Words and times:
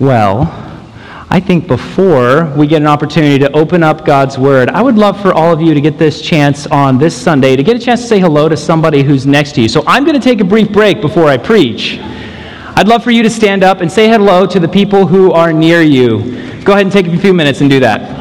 Well, 0.00 0.42
I 1.28 1.40
think 1.40 1.66
before 1.66 2.54
we 2.56 2.68
get 2.68 2.80
an 2.80 2.86
opportunity 2.86 3.36
to 3.40 3.50
open 3.50 3.82
up 3.82 4.04
God's 4.04 4.38
Word, 4.38 4.70
I 4.70 4.80
would 4.80 4.94
love 4.94 5.20
for 5.20 5.32
all 5.32 5.52
of 5.52 5.60
you 5.60 5.74
to 5.74 5.80
get 5.80 5.98
this 5.98 6.20
chance 6.20 6.68
on 6.68 6.98
this 6.98 7.20
Sunday 7.20 7.56
to 7.56 7.64
get 7.64 7.74
a 7.74 7.80
chance 7.80 8.02
to 8.02 8.06
say 8.06 8.20
hello 8.20 8.48
to 8.48 8.56
somebody 8.56 9.02
who's 9.02 9.26
next 9.26 9.56
to 9.56 9.62
you. 9.62 9.68
So 9.68 9.82
I'm 9.88 10.04
going 10.04 10.14
to 10.14 10.22
take 10.22 10.40
a 10.40 10.44
brief 10.44 10.70
break 10.70 11.00
before 11.00 11.24
I 11.24 11.36
preach. 11.36 11.98
I'd 11.98 12.86
love 12.86 13.02
for 13.02 13.10
you 13.10 13.24
to 13.24 13.30
stand 13.30 13.64
up 13.64 13.80
and 13.80 13.90
say 13.90 14.08
hello 14.08 14.46
to 14.46 14.60
the 14.60 14.68
people 14.68 15.04
who 15.04 15.32
are 15.32 15.52
near 15.52 15.82
you. 15.82 16.18
Go 16.62 16.74
ahead 16.74 16.86
and 16.86 16.92
take 16.92 17.08
a 17.08 17.18
few 17.18 17.34
minutes 17.34 17.60
and 17.60 17.68
do 17.68 17.80
that. 17.80 18.17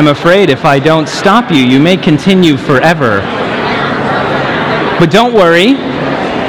I'm 0.00 0.08
afraid 0.08 0.48
if 0.48 0.64
I 0.64 0.78
don't 0.78 1.06
stop 1.06 1.50
you, 1.50 1.58
you 1.58 1.78
may 1.78 1.94
continue 1.94 2.56
forever. 2.56 3.20
But 4.98 5.10
don't 5.10 5.34
worry. 5.34 5.74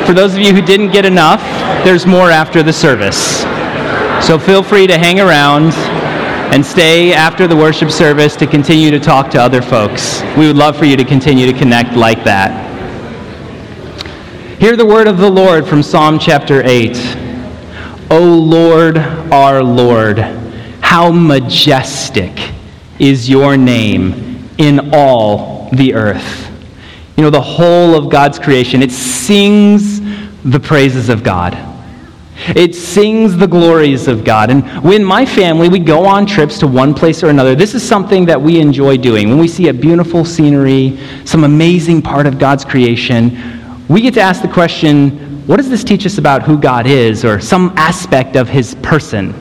For 0.07 0.13
those 0.13 0.33
of 0.33 0.39
you 0.39 0.53
who 0.53 0.61
didn't 0.61 0.91
get 0.91 1.03
enough, 1.03 1.41
there's 1.83 2.05
more 2.05 2.31
after 2.31 2.63
the 2.63 2.71
service. 2.71 3.41
So 4.25 4.39
feel 4.39 4.63
free 4.63 4.87
to 4.87 4.97
hang 4.97 5.19
around 5.19 5.73
and 6.53 6.65
stay 6.65 7.11
after 7.11 7.45
the 7.45 7.53
worship 7.53 7.91
service 7.91 8.37
to 8.37 8.47
continue 8.47 8.89
to 8.89 9.01
talk 9.01 9.29
to 9.31 9.41
other 9.41 9.61
folks. 9.61 10.21
We 10.37 10.47
would 10.47 10.55
love 10.55 10.77
for 10.77 10.85
you 10.85 10.95
to 10.95 11.03
continue 11.03 11.45
to 11.51 11.59
connect 11.59 11.97
like 11.97 12.23
that. 12.23 12.55
Hear 14.61 14.77
the 14.77 14.85
word 14.85 15.07
of 15.07 15.17
the 15.17 15.29
Lord 15.29 15.67
from 15.67 15.83
Psalm 15.83 16.19
chapter 16.19 16.65
8. 16.65 16.95
O 18.11 18.23
Lord, 18.23 18.97
our 18.97 19.61
Lord, 19.61 20.19
how 20.79 21.11
majestic 21.11 22.39
is 23.01 23.27
your 23.27 23.57
name 23.57 24.47
in 24.59 24.91
all 24.93 25.69
the 25.73 25.95
earth. 25.95 26.51
You 27.17 27.23
know, 27.23 27.31
the 27.31 27.41
whole 27.41 27.95
of 27.95 28.09
God's 28.09 28.37
creation, 28.37 28.83
it 28.83 28.91
sings 28.91 29.99
the 30.43 30.59
praises 30.59 31.09
of 31.09 31.23
God. 31.23 31.57
It 32.55 32.75
sings 32.75 33.35
the 33.35 33.47
glories 33.47 34.07
of 34.07 34.23
God. 34.23 34.51
And 34.51 34.67
when 34.83 35.03
my 35.03 35.25
family, 35.25 35.67
we 35.67 35.79
go 35.79 36.05
on 36.05 36.25
trips 36.25 36.59
to 36.59 36.67
one 36.67 36.93
place 36.93 37.23
or 37.23 37.29
another, 37.29 37.55
this 37.55 37.73
is 37.73 37.87
something 37.87 38.25
that 38.25 38.39
we 38.39 38.59
enjoy 38.59 38.97
doing. 38.97 39.29
When 39.29 39.39
we 39.39 39.47
see 39.47 39.69
a 39.69 39.73
beautiful 39.73 40.23
scenery, 40.23 40.99
some 41.25 41.43
amazing 41.43 42.03
part 42.03 42.27
of 42.27 42.37
God's 42.37 42.63
creation, 42.63 43.37
we 43.87 44.01
get 44.01 44.13
to 44.13 44.21
ask 44.21 44.41
the 44.41 44.47
question, 44.47 45.45
what 45.47 45.57
does 45.57 45.69
this 45.69 45.83
teach 45.83 46.05
us 46.05 46.19
about 46.19 46.43
who 46.43 46.57
God 46.57 46.85
is 46.85 47.25
or 47.25 47.39
some 47.39 47.73
aspect 47.77 48.35
of 48.35 48.47
his 48.47 48.75
person? 48.75 49.33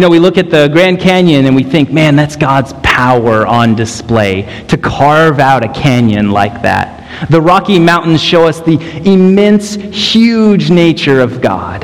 You 0.00 0.06
know, 0.06 0.12
we 0.12 0.18
look 0.18 0.38
at 0.38 0.48
the 0.48 0.66
Grand 0.68 0.98
Canyon 0.98 1.44
and 1.44 1.54
we 1.54 1.62
think, 1.62 1.92
man, 1.92 2.16
that's 2.16 2.34
God's 2.34 2.72
power 2.82 3.46
on 3.46 3.74
display 3.74 4.64
to 4.68 4.78
carve 4.78 5.38
out 5.38 5.62
a 5.62 5.68
canyon 5.74 6.30
like 6.30 6.62
that. 6.62 7.28
The 7.28 7.38
Rocky 7.38 7.78
Mountains 7.78 8.22
show 8.22 8.46
us 8.46 8.60
the 8.62 8.80
immense, 9.04 9.74
huge 9.74 10.70
nature 10.70 11.20
of 11.20 11.42
God. 11.42 11.82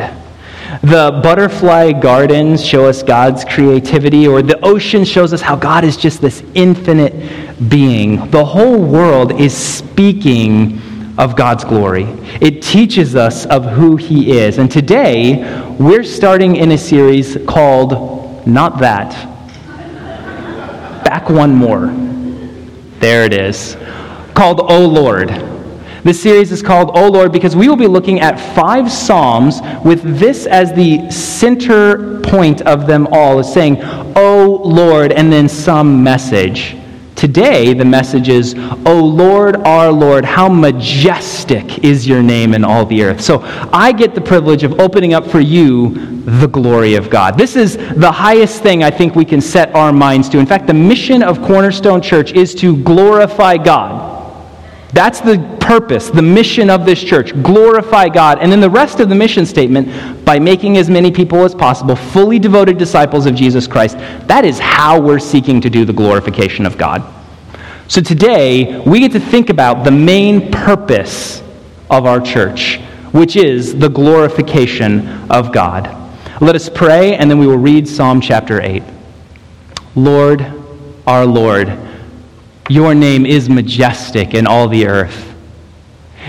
The 0.81 1.21
butterfly 1.23 1.93
gardens 1.93 2.65
show 2.65 2.87
us 2.87 3.03
God's 3.03 3.45
creativity, 3.45 4.27
or 4.27 4.41
the 4.41 4.65
ocean 4.65 5.05
shows 5.05 5.35
us 5.35 5.43
how 5.43 5.55
God 5.55 5.85
is 5.85 5.99
just 5.99 6.23
this 6.23 6.43
infinite 6.55 7.69
being. 7.69 8.31
The 8.31 8.47
whole 8.47 8.83
world 8.83 9.39
is 9.39 9.55
speaking 9.55 10.81
of 11.19 11.37
God's 11.37 11.65
glory. 11.65 12.05
It 12.41 12.63
teaches 12.63 13.17
us 13.17 13.47
of 13.47 13.65
who 13.65 13.97
He 13.97 14.39
is. 14.39 14.59
And 14.59 14.71
today, 14.71 15.75
we're 15.79 16.05
starting 16.05 16.57
in 16.57 16.73
a 16.73 16.79
series 16.79 17.39
called 17.47 18.47
Not 18.47 18.79
That. 18.79 19.11
Back 21.05 21.31
one 21.31 21.55
more. 21.55 21.87
There 22.99 23.25
it 23.25 23.33
is 23.33 23.77
called 24.37 24.61
O 24.71 24.87
Lord. 24.87 25.31
This 26.05 26.23
series 26.23 26.53
is 26.53 26.63
called 26.63 26.91
O 26.95 27.09
Lord 27.09 27.33
because 27.33 27.57
we 27.57 27.69
will 27.69 27.77
be 27.77 27.87
looking 27.87 28.21
at 28.21 28.39
five 28.55 28.93
Psalms 28.93 29.61
with 29.83 30.03
this 30.19 30.47
as 30.47 30.73
the 30.75 31.11
center 31.11 32.21
point 32.21 32.61
of 32.63 32.87
them 32.87 33.09
all, 33.11 33.41
is 33.41 33.53
saying, 33.53 33.79
O 34.15 34.61
Lord, 34.63 35.11
and 35.11 35.33
then 35.33 35.49
some 35.49 36.05
message. 36.05 36.77
Today, 37.17 37.73
the 37.73 37.85
message 37.85 38.29
is, 38.29 38.55
O 38.85 39.03
Lord, 39.03 39.57
our 39.57 39.91
Lord, 39.91 40.25
how 40.27 40.51
majestic 40.51 41.83
is 41.83 42.07
your 42.07 42.23
name 42.23 42.53
in 42.53 42.63
all 42.63 42.85
the 42.85 43.03
earth. 43.03 43.23
So 43.23 43.41
I 43.73 43.93
get 43.93 44.15
the 44.15 44.21
privilege 44.21 44.65
of 44.65 44.79
opening 44.79 45.15
up 45.15 45.27
for 45.27 45.41
you 45.41 45.95
the 46.27 46.47
glory 46.47 46.95
of 46.95 47.09
God. 47.09 47.39
This 47.39 47.57
is 47.57 47.77
the 47.77 48.13
highest 48.13 48.63
thing 48.63 48.85
I 48.85 48.91
think 48.91 49.15
we 49.15 49.25
can 49.25 49.41
set 49.41 49.75
our 49.75 49.93
minds 49.93 50.29
to. 50.31 50.39
In 50.39 50.45
fact, 50.45 50.67
the 50.67 50.75
mission 50.75 51.23
of 51.23 51.41
Cornerstone 51.41 52.03
Church 52.03 52.33
is 52.33 52.55
to 52.57 52.77
glorify 52.83 53.57
God. 53.57 54.16
That's 54.93 55.21
the 55.21 55.39
purpose, 55.61 56.11
the 56.11 56.23
mission 56.23 56.71
of 56.71 56.87
this 56.87 57.03
church. 57.03 57.33
Glorify 57.43 58.09
God. 58.09 58.39
And 58.39 58.51
then 58.51 58.61
the 58.61 58.71
rest 58.71 59.01
of 59.01 59.09
the 59.09 59.15
mission 59.15 59.45
statement, 59.45 60.25
by 60.25 60.39
making 60.39 60.77
as 60.77 60.89
many 60.89 61.11
people 61.11 61.43
as 61.43 61.55
possible 61.55 61.97
fully 61.97 62.39
devoted 62.39 62.79
disciples 62.79 63.27
of 63.27 63.35
Jesus 63.35 63.67
Christ, 63.67 63.99
that 64.29 64.45
is 64.45 64.59
how 64.59 65.01
we're 65.01 65.19
seeking 65.19 65.61
to 65.61 65.69
do 65.69 65.85
the 65.85 65.93
glorification 65.93 66.67
of 66.67 66.79
God. 66.79 67.03
So 67.89 68.01
today, 68.01 68.81
we 68.81 69.01
get 69.01 69.13
to 69.13 69.21
think 69.21 69.51
about 69.51 69.85
the 69.85 69.91
main 69.91 70.51
purpose 70.51 71.43
of 71.91 72.07
our 72.07 72.21
church, 72.21 72.79
which 73.13 73.37
is 73.37 73.79
the 73.79 73.89
glorification 73.89 75.31
of 75.31 75.53
God. 75.53 75.85
Let 76.41 76.55
us 76.55 76.69
pray, 76.69 77.17
and 77.17 77.31
then 77.31 77.39
we 77.39 77.47
will 77.47 77.59
read 77.59 77.89
Psalm 77.89 78.21
chapter 78.21 78.61
8. 78.61 78.83
Lord, 79.95 80.45
our 81.07 81.25
Lord, 81.25 81.69
your 82.69 82.95
name 82.95 83.27
is 83.27 83.49
majestic 83.49 84.35
in 84.35 84.47
all 84.47 84.69
the 84.69 84.87
earth. 84.87 85.35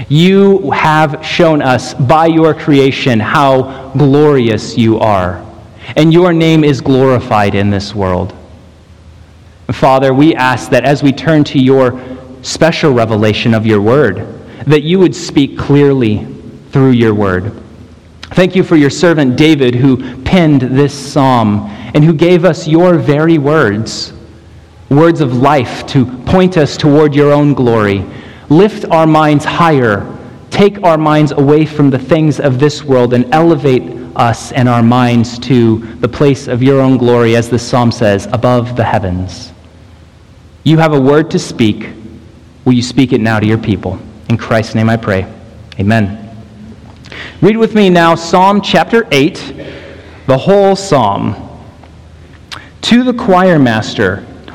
You 0.10 0.70
have 0.72 1.26
shown 1.26 1.62
us 1.62 1.94
by 1.94 2.28
your 2.28 2.54
creation 2.54 3.20
how 3.20 3.90
glorious 3.94 4.78
you 4.78 5.00
are, 5.00 5.44
and 5.96 6.14
your 6.14 6.34
name 6.34 6.64
is 6.64 6.82
glorified 6.82 7.56
in 7.56 7.70
this 7.72 7.96
world. 7.96 8.36
Father, 9.72 10.14
we 10.14 10.36
ask 10.36 10.70
that 10.70 10.86
as 10.86 11.02
we 11.02 11.12
turn 11.12 11.44
to 11.46 11.60
your 11.60 12.00
special 12.44 12.94
revelation 12.94 13.54
of 13.54 13.66
your 13.66 13.82
word, 13.82 14.18
that 14.66 14.84
you 14.84 15.00
would 15.00 15.16
speak 15.16 15.58
clearly 15.58 16.26
through 16.72 16.92
your 16.92 17.14
word. 17.14 17.52
Thank 18.32 18.56
you 18.56 18.64
for 18.64 18.76
your 18.76 18.90
servant 18.90 19.36
David 19.36 19.74
who 19.74 20.22
penned 20.24 20.62
this 20.62 20.94
psalm 20.94 21.68
and 21.96 22.04
who 22.04 22.14
gave 22.14 22.46
us 22.46 22.68
your 22.68 22.98
very 22.98 23.38
words 23.38 24.14
words 24.90 25.22
of 25.22 25.38
life 25.38 25.86
to 25.88 26.06
point 26.24 26.58
us 26.58 26.78
toward 26.78 27.14
your 27.14 27.34
own 27.34 27.54
glory. 27.54 28.06
Lift 28.50 28.86
our 28.86 29.06
minds 29.06 29.44
higher. 29.44 30.18
Take 30.50 30.84
our 30.84 30.98
minds 30.98 31.32
away 31.32 31.66
from 31.66 31.90
the 31.90 32.00
things 32.00 32.40
of 32.40 32.60
this 32.60 32.84
world 32.84 33.14
and 33.14 33.34
elevate 33.34 33.84
us 34.16 34.52
and 34.52 34.68
our 34.68 34.82
minds 34.82 35.38
to 35.40 35.80
the 35.98 36.08
place 36.08 36.48
of 36.48 36.64
your 36.64 36.82
own 36.82 36.98
glory, 36.98 37.36
as 37.36 37.50
the 37.50 37.60
psalm 37.60 37.92
says, 37.92 38.28
above 38.32 38.76
the 38.76 38.84
heavens. 38.84 39.52
You 40.64 40.78
have 40.80 40.94
a 40.94 41.00
word 41.00 41.30
to 41.32 41.40
speak. 41.40 41.90
Will 42.66 42.74
you 42.74 42.82
speak 42.82 43.14
it 43.14 43.22
now 43.22 43.40
to 43.40 43.46
your 43.46 43.58
people? 43.58 44.00
In 44.30 44.38
Christ's 44.38 44.76
name 44.76 44.90
I 44.90 44.98
pray. 44.98 45.32
Amen. 45.80 46.24
Read 47.42 47.58
with 47.58 47.76
me 47.76 47.90
now 47.90 48.16
Psalm 48.16 48.62
chapter 48.62 49.08
8, 49.12 49.54
the 50.26 50.38
whole 50.38 50.76
psalm. 50.76 51.36
To 52.82 53.04
the 53.04 53.14
choir 53.14 53.60
master, 53.60 54.26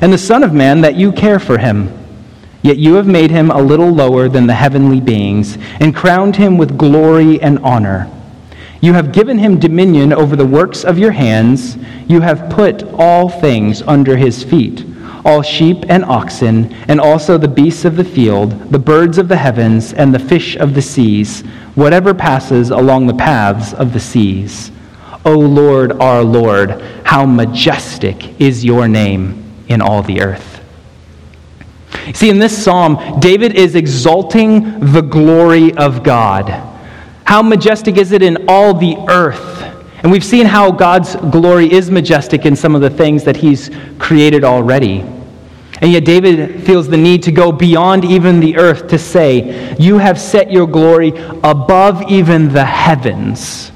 And 0.00 0.12
the 0.12 0.18
Son 0.18 0.42
of 0.42 0.52
Man 0.52 0.80
that 0.82 0.96
you 0.96 1.12
care 1.12 1.38
for 1.38 1.58
him. 1.58 1.92
Yet 2.62 2.78
you 2.78 2.94
have 2.94 3.06
made 3.06 3.30
him 3.30 3.50
a 3.50 3.60
little 3.60 3.90
lower 3.90 4.28
than 4.28 4.46
the 4.46 4.54
heavenly 4.54 5.00
beings, 5.00 5.58
and 5.80 5.94
crowned 5.94 6.36
him 6.36 6.56
with 6.56 6.78
glory 6.78 7.40
and 7.42 7.58
honor. 7.58 8.10
You 8.80 8.94
have 8.94 9.12
given 9.12 9.38
him 9.38 9.58
dominion 9.58 10.12
over 10.12 10.34
the 10.34 10.46
works 10.46 10.84
of 10.84 10.98
your 10.98 11.12
hands. 11.12 11.76
You 12.08 12.22
have 12.22 12.50
put 12.50 12.82
all 12.94 13.28
things 13.28 13.82
under 13.82 14.16
his 14.16 14.42
feet 14.42 14.84
all 15.24 15.40
sheep 15.40 15.84
and 15.88 16.04
oxen, 16.04 16.70
and 16.86 17.00
also 17.00 17.38
the 17.38 17.48
beasts 17.48 17.86
of 17.86 17.96
the 17.96 18.04
field, 18.04 18.70
the 18.70 18.78
birds 18.78 19.16
of 19.16 19.28
the 19.28 19.36
heavens, 19.36 19.94
and 19.94 20.14
the 20.14 20.18
fish 20.18 20.54
of 20.56 20.74
the 20.74 20.82
seas, 20.82 21.40
whatever 21.74 22.12
passes 22.12 22.70
along 22.70 23.06
the 23.06 23.14
paths 23.14 23.72
of 23.72 23.92
the 23.94 24.00
seas. 24.00 24.70
O 25.24 25.32
Lord, 25.32 25.92
our 25.92 26.22
Lord, 26.22 26.82
how 27.04 27.24
majestic 27.24 28.38
is 28.38 28.64
your 28.64 28.86
name 28.86 29.43
in 29.68 29.80
all 29.80 30.02
the 30.02 30.20
earth. 30.20 30.60
See, 32.12 32.28
in 32.28 32.38
this 32.38 32.62
psalm, 32.62 33.20
David 33.20 33.54
is 33.54 33.74
exalting 33.74 34.92
the 34.92 35.00
glory 35.00 35.72
of 35.74 36.02
God. 36.02 36.50
How 37.24 37.42
majestic 37.42 37.96
is 37.96 38.12
it 38.12 38.22
in 38.22 38.44
all 38.48 38.74
the 38.74 38.96
earth? 39.08 39.62
And 40.02 40.12
we've 40.12 40.24
seen 40.24 40.44
how 40.44 40.70
God's 40.70 41.16
glory 41.16 41.72
is 41.72 41.90
majestic 41.90 42.44
in 42.44 42.54
some 42.54 42.74
of 42.74 42.82
the 42.82 42.90
things 42.90 43.24
that 43.24 43.36
he's 43.36 43.70
created 43.98 44.44
already. 44.44 45.00
And 45.80 45.90
yet, 45.90 46.04
David 46.04 46.62
feels 46.64 46.88
the 46.88 46.96
need 46.96 47.22
to 47.24 47.32
go 47.32 47.50
beyond 47.50 48.04
even 48.04 48.38
the 48.38 48.56
earth 48.56 48.86
to 48.88 48.98
say, 48.98 49.74
You 49.78 49.98
have 49.98 50.20
set 50.20 50.50
your 50.50 50.66
glory 50.66 51.08
above 51.42 52.10
even 52.10 52.52
the 52.52 52.64
heavens. 52.64 53.72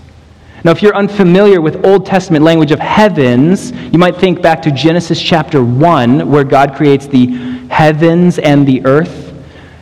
Now, 0.65 0.73
if 0.73 0.83
you're 0.83 0.97
unfamiliar 0.97 1.61
with 1.61 1.85
Old 1.87 2.05
Testament 2.05 2.45
language 2.45 2.73
of 2.73 2.81
heavens, 2.81 3.71
you 3.71 3.99
might 3.99 4.17
think 4.17 4.43
back 4.43 4.61
to 4.63 4.73
Genesis 4.73 5.23
chapter 5.23 5.63
1, 5.63 6.29
where 6.29 6.43
God 6.43 6.75
creates 6.75 7.07
the 7.07 7.27
heavens 7.71 8.41
and 8.41 8.67
the 8.67 8.85
earth. 8.85 9.27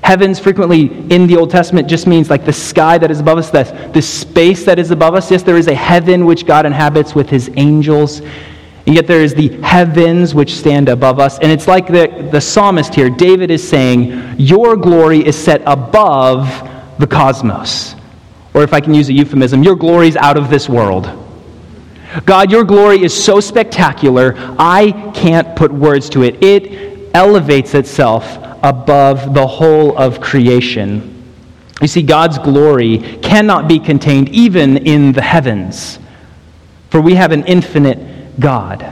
Heavens 0.03 0.39
frequently 0.39 0.83
in 1.11 1.27
the 1.27 1.37
Old 1.37 1.51
Testament 1.51 1.89
just 1.89 2.07
means 2.07 2.29
like 2.29 2.45
the 2.45 2.53
sky 2.53 2.99
that 2.99 3.11
is 3.11 3.21
above 3.21 3.39
us, 3.39 3.51
the, 3.51 3.65
the 3.95 4.03
space 4.03 4.65
that 4.67 4.79
is 4.79 4.91
above 4.91 5.15
us. 5.15 5.31
Yes, 5.31 5.43
there 5.43 5.57
is 5.57 5.67
a 5.67 5.75
heaven 5.75 6.27
which 6.27 6.47
God 6.47 6.67
inhabits 6.67 7.15
with 7.15 7.31
his 7.31 7.51
angels. 7.57 8.21
And 8.87 8.95
yet 8.95 9.07
there 9.07 9.23
is 9.23 9.35
the 9.35 9.49
heavens 9.63 10.35
which 10.35 10.55
stand 10.55 10.91
above 10.91 11.19
us. 11.19 11.39
And 11.39 11.51
it's 11.51 11.67
like 11.67 11.87
the, 11.87 12.29
the 12.31 12.41
psalmist 12.41 12.95
here, 12.95 13.09
David 13.09 13.51
is 13.51 13.67
saying, 13.67 14.37
Your 14.39 14.77
glory 14.77 15.27
is 15.27 15.37
set 15.37 15.63
above 15.67 16.47
the 16.99 17.07
cosmos 17.07 17.96
or 18.57 18.63
if 18.63 18.73
I 18.73 18.81
can 18.81 18.95
use 18.95 19.11
a 19.11 19.13
euphemism, 19.13 19.63
your 19.63 19.77
glory 19.77 20.09
is 20.09 20.17
out 20.17 20.39
of 20.39 20.49
this 20.49 20.67
world. 20.67 21.11
God, 22.25 22.51
your 22.51 22.65
glory 22.65 23.03
is 23.03 23.13
so 23.13 23.39
spectacular, 23.39 24.35
I 24.59 25.13
can't 25.15 25.55
put 25.55 25.71
words 25.71 26.09
to 26.11 26.23
it. 26.23 26.43
It 26.43 27.15
elevates 27.15 27.75
itself 27.75 28.25
above 28.63 29.35
the 29.35 29.47
whole 29.47 29.95
of 29.99 30.23
creation. 30.23 31.23
You 31.83 31.87
see, 31.87 32.03
God's 32.03 32.39
glory 32.39 33.19
cannot 33.21 33.69
be 33.69 33.79
contained 33.79 34.31
even 34.31 34.79
in 34.79 35.13
the 35.13 35.21
heavens, 35.21 35.99
for 36.89 37.03
we 37.03 37.15
have 37.15 37.33
an 37.33 37.45
infinite 37.45 38.41
God. 38.41 38.91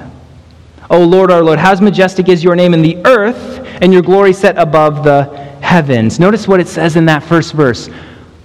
O 0.91 1.03
Lord, 1.03 1.31
our 1.31 1.43
Lord, 1.43 1.59
how 1.59 1.75
majestic 1.81 2.29
is 2.29 2.45
your 2.45 2.55
name 2.55 2.75
in 2.75 2.83
the 2.83 2.99
earth, 3.07 3.67
and 3.81 3.95
your 3.95 4.03
glory 4.03 4.35
set 4.35 4.59
above 4.59 5.05
the 5.05 5.25
heavens. 5.63 6.21
Notice 6.21 6.47
what 6.47 6.61
it 6.61 6.69
says 6.69 6.97
in 6.97 7.07
that 7.07 7.23
first 7.23 7.55
verse. 7.55 7.89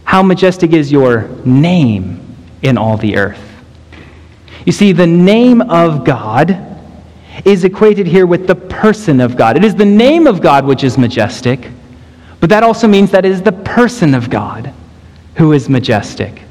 How 0.09 0.23
majestic 0.23 0.73
is 0.73 0.91
your 0.91 1.27
name 1.45 2.35
in 2.63 2.79
all 2.79 2.97
the 2.97 3.15
earth. 3.15 3.39
You 4.65 4.71
see, 4.71 4.91
the 4.91 5.05
name 5.05 5.61
of 5.61 6.03
God 6.03 6.57
is 7.45 7.63
equated 7.63 8.07
here 8.07 8.25
with 8.25 8.47
the 8.47 8.55
person 8.55 9.21
of 9.21 9.37
God. 9.37 9.55
It 9.55 9.63
is 9.63 9.75
the 9.75 9.85
name 9.85 10.25
of 10.25 10.41
God 10.41 10.65
which 10.65 10.83
is 10.83 10.97
majestic, 10.97 11.69
but 12.39 12.49
that 12.49 12.63
also 12.63 12.87
means 12.87 13.11
that 13.11 13.23
it 13.23 13.31
is 13.31 13.43
the 13.43 13.51
person 13.51 14.15
of 14.15 14.31
God 14.31 14.73
who 15.35 15.53
is 15.53 15.69
majestic. 15.69 16.41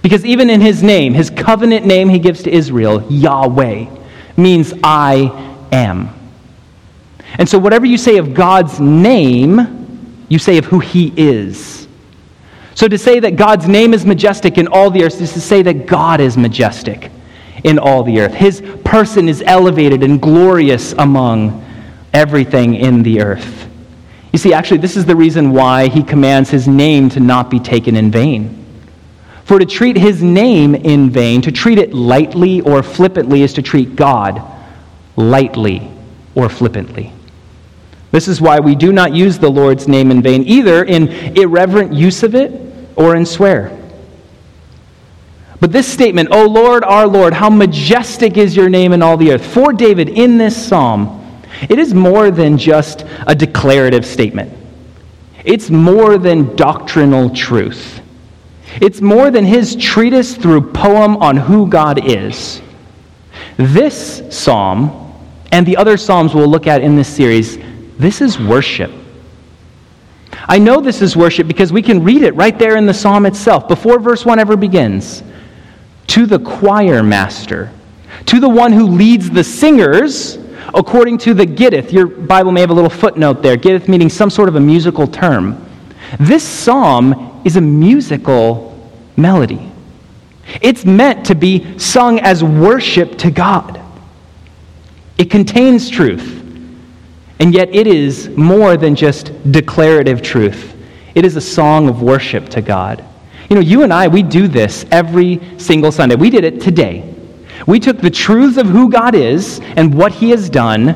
Because 0.00 0.24
even 0.24 0.48
in 0.48 0.60
his 0.60 0.80
name, 0.80 1.12
his 1.12 1.28
covenant 1.28 1.86
name 1.86 2.08
he 2.08 2.20
gives 2.20 2.44
to 2.44 2.52
Israel, 2.52 3.04
Yahweh, 3.10 3.86
means 4.36 4.72
I 4.84 5.66
am. 5.72 6.10
And 7.34 7.48
so, 7.48 7.58
whatever 7.58 7.84
you 7.84 7.98
say 7.98 8.18
of 8.18 8.32
God's 8.32 8.78
name, 8.78 10.24
you 10.28 10.38
say 10.38 10.56
of 10.56 10.66
who 10.66 10.78
he 10.78 11.12
is. 11.16 11.85
So, 12.76 12.86
to 12.88 12.98
say 12.98 13.20
that 13.20 13.36
God's 13.36 13.66
name 13.66 13.94
is 13.94 14.04
majestic 14.04 14.58
in 14.58 14.68
all 14.68 14.90
the 14.90 15.02
earth 15.02 15.18
is 15.22 15.32
to 15.32 15.40
say 15.40 15.62
that 15.62 15.86
God 15.86 16.20
is 16.20 16.36
majestic 16.36 17.10
in 17.64 17.78
all 17.78 18.02
the 18.02 18.20
earth. 18.20 18.34
His 18.34 18.60
person 18.84 19.30
is 19.30 19.42
elevated 19.46 20.02
and 20.02 20.20
glorious 20.20 20.92
among 20.92 21.64
everything 22.12 22.74
in 22.74 23.02
the 23.02 23.22
earth. 23.22 23.66
You 24.30 24.38
see, 24.38 24.52
actually, 24.52 24.76
this 24.76 24.94
is 24.94 25.06
the 25.06 25.16
reason 25.16 25.52
why 25.52 25.88
he 25.88 26.02
commands 26.02 26.50
his 26.50 26.68
name 26.68 27.08
to 27.10 27.20
not 27.20 27.48
be 27.48 27.58
taken 27.58 27.96
in 27.96 28.10
vain. 28.10 28.62
For 29.44 29.58
to 29.58 29.64
treat 29.64 29.96
his 29.96 30.22
name 30.22 30.74
in 30.74 31.08
vain, 31.08 31.40
to 31.42 31.52
treat 31.52 31.78
it 31.78 31.94
lightly 31.94 32.60
or 32.60 32.82
flippantly, 32.82 33.40
is 33.40 33.54
to 33.54 33.62
treat 33.62 33.96
God 33.96 34.42
lightly 35.16 35.90
or 36.34 36.50
flippantly. 36.50 37.10
This 38.10 38.28
is 38.28 38.38
why 38.38 38.60
we 38.60 38.74
do 38.74 38.92
not 38.92 39.14
use 39.14 39.38
the 39.38 39.50
Lord's 39.50 39.88
name 39.88 40.10
in 40.10 40.20
vain, 40.20 40.42
either 40.42 40.84
in 40.84 41.08
irreverent 41.38 41.94
use 41.94 42.22
of 42.22 42.34
it 42.34 42.65
or 42.96 43.14
in 43.14 43.26
swear. 43.26 43.78
But 45.60 45.72
this 45.72 45.90
statement, 45.90 46.30
O 46.32 46.46
Lord, 46.46 46.84
our 46.84 47.06
Lord, 47.06 47.32
how 47.32 47.48
majestic 47.48 48.36
is 48.36 48.56
your 48.56 48.68
name 48.68 48.92
in 48.92 49.02
all 49.02 49.16
the 49.16 49.32
earth, 49.32 49.46
for 49.46 49.72
David 49.72 50.08
in 50.08 50.38
this 50.38 50.68
psalm, 50.68 51.40
it 51.68 51.78
is 51.78 51.94
more 51.94 52.30
than 52.30 52.58
just 52.58 53.06
a 53.26 53.34
declarative 53.34 54.04
statement. 54.04 54.52
It's 55.44 55.70
more 55.70 56.18
than 56.18 56.56
doctrinal 56.56 57.30
truth. 57.30 58.00
It's 58.82 59.00
more 59.00 59.30
than 59.30 59.44
his 59.44 59.76
treatise 59.76 60.34
through 60.34 60.72
poem 60.72 61.16
on 61.18 61.36
who 61.36 61.68
God 61.68 62.04
is. 62.04 62.60
This 63.56 64.22
psalm 64.30 65.14
and 65.52 65.64
the 65.64 65.76
other 65.76 65.96
psalms 65.96 66.34
we'll 66.34 66.48
look 66.48 66.66
at 66.66 66.82
in 66.82 66.96
this 66.96 67.08
series, 67.08 67.58
this 67.96 68.20
is 68.20 68.38
worship. 68.38 68.90
I 70.48 70.58
know 70.58 70.80
this 70.80 71.02
is 71.02 71.16
worship 71.16 71.48
because 71.48 71.72
we 71.72 71.82
can 71.82 72.04
read 72.04 72.22
it 72.22 72.34
right 72.34 72.56
there 72.58 72.76
in 72.76 72.86
the 72.86 72.94
psalm 72.94 73.26
itself 73.26 73.66
before 73.68 73.98
verse 73.98 74.24
1 74.24 74.38
ever 74.38 74.56
begins 74.56 75.22
to 76.08 76.26
the 76.26 76.38
choir 76.38 77.02
master, 77.02 77.70
to 78.26 78.38
the 78.40 78.48
one 78.48 78.72
who 78.72 78.86
leads 78.86 79.28
the 79.28 79.42
singers 79.42 80.38
according 80.74 81.18
to 81.18 81.34
the 81.34 81.44
Gittith. 81.44 81.92
Your 81.92 82.06
Bible 82.06 82.52
may 82.52 82.60
have 82.60 82.70
a 82.70 82.74
little 82.74 82.90
footnote 82.90 83.42
there. 83.42 83.56
Gittith 83.56 83.88
meaning 83.88 84.08
some 84.08 84.30
sort 84.30 84.48
of 84.48 84.56
a 84.56 84.60
musical 84.60 85.06
term. 85.06 85.64
This 86.20 86.44
psalm 86.44 87.42
is 87.44 87.56
a 87.56 87.60
musical 87.60 88.72
melody. 89.16 89.70
It's 90.62 90.84
meant 90.84 91.26
to 91.26 91.34
be 91.34 91.78
sung 91.78 92.20
as 92.20 92.44
worship 92.44 93.18
to 93.18 93.30
God. 93.30 93.80
It 95.18 95.30
contains 95.30 95.90
truth, 95.90 96.44
and 97.38 97.52
yet 97.52 97.74
it 97.74 97.86
is 97.86 98.28
more 98.30 98.76
than 98.76 98.94
just 98.94 99.32
declarative 99.52 100.22
truth. 100.22 100.74
It 101.14 101.24
is 101.24 101.36
a 101.36 101.40
song 101.40 101.88
of 101.88 102.02
worship 102.02 102.48
to 102.50 102.62
God. 102.62 103.04
You 103.48 103.56
know, 103.56 103.62
you 103.62 103.82
and 103.82 103.92
I, 103.92 104.08
we 104.08 104.22
do 104.22 104.48
this 104.48 104.84
every 104.90 105.40
single 105.58 105.92
Sunday. 105.92 106.16
We 106.16 106.30
did 106.30 106.44
it 106.44 106.60
today. 106.60 107.14
We 107.66 107.80
took 107.80 107.98
the 107.98 108.10
truths 108.10 108.56
of 108.56 108.66
who 108.66 108.90
God 108.90 109.14
is 109.14 109.60
and 109.76 109.94
what 109.94 110.12
He 110.12 110.30
has 110.30 110.50
done, 110.50 110.88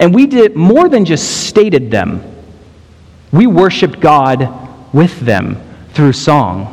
and 0.00 0.14
we 0.14 0.26
did 0.26 0.54
more 0.54 0.88
than 0.88 1.04
just 1.04 1.46
stated 1.46 1.90
them. 1.90 2.22
We 3.32 3.46
worshiped 3.46 4.00
God 4.00 4.48
with 4.94 5.18
them 5.20 5.60
through 5.92 6.12
song. 6.12 6.70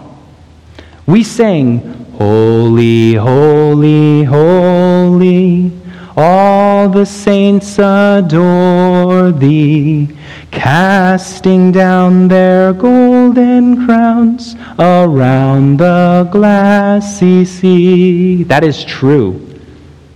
We 1.08 1.24
sang, 1.24 2.02
Holy, 2.18 3.16
holy, 3.16 4.24
holy, 4.24 5.72
all 6.16 6.88
the 6.90 7.06
saints 7.06 7.80
adore 7.80 9.01
thee 9.30 10.08
casting 10.50 11.72
down 11.72 12.30
their 12.30 12.72
golden 12.72 13.86
crowns 13.86 14.56
around 14.80 15.78
the 15.78 16.30
glassy 16.32 17.44
sea. 17.44 18.44
That 18.44 18.64
is 18.64 18.86
true. 18.86 19.48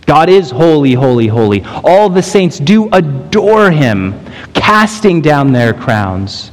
God 0.06 0.30
is 0.30 0.50
holy, 0.50 0.94
holy, 0.94 1.28
holy. 1.28 1.64
All 1.84 2.10
the 2.10 2.24
saints 2.24 2.58
do 2.60 2.90
adore 2.92 3.72
him, 3.72 4.16
casting 4.54 5.22
down 5.22 5.52
their 5.52 5.74
crowns. 5.74 6.52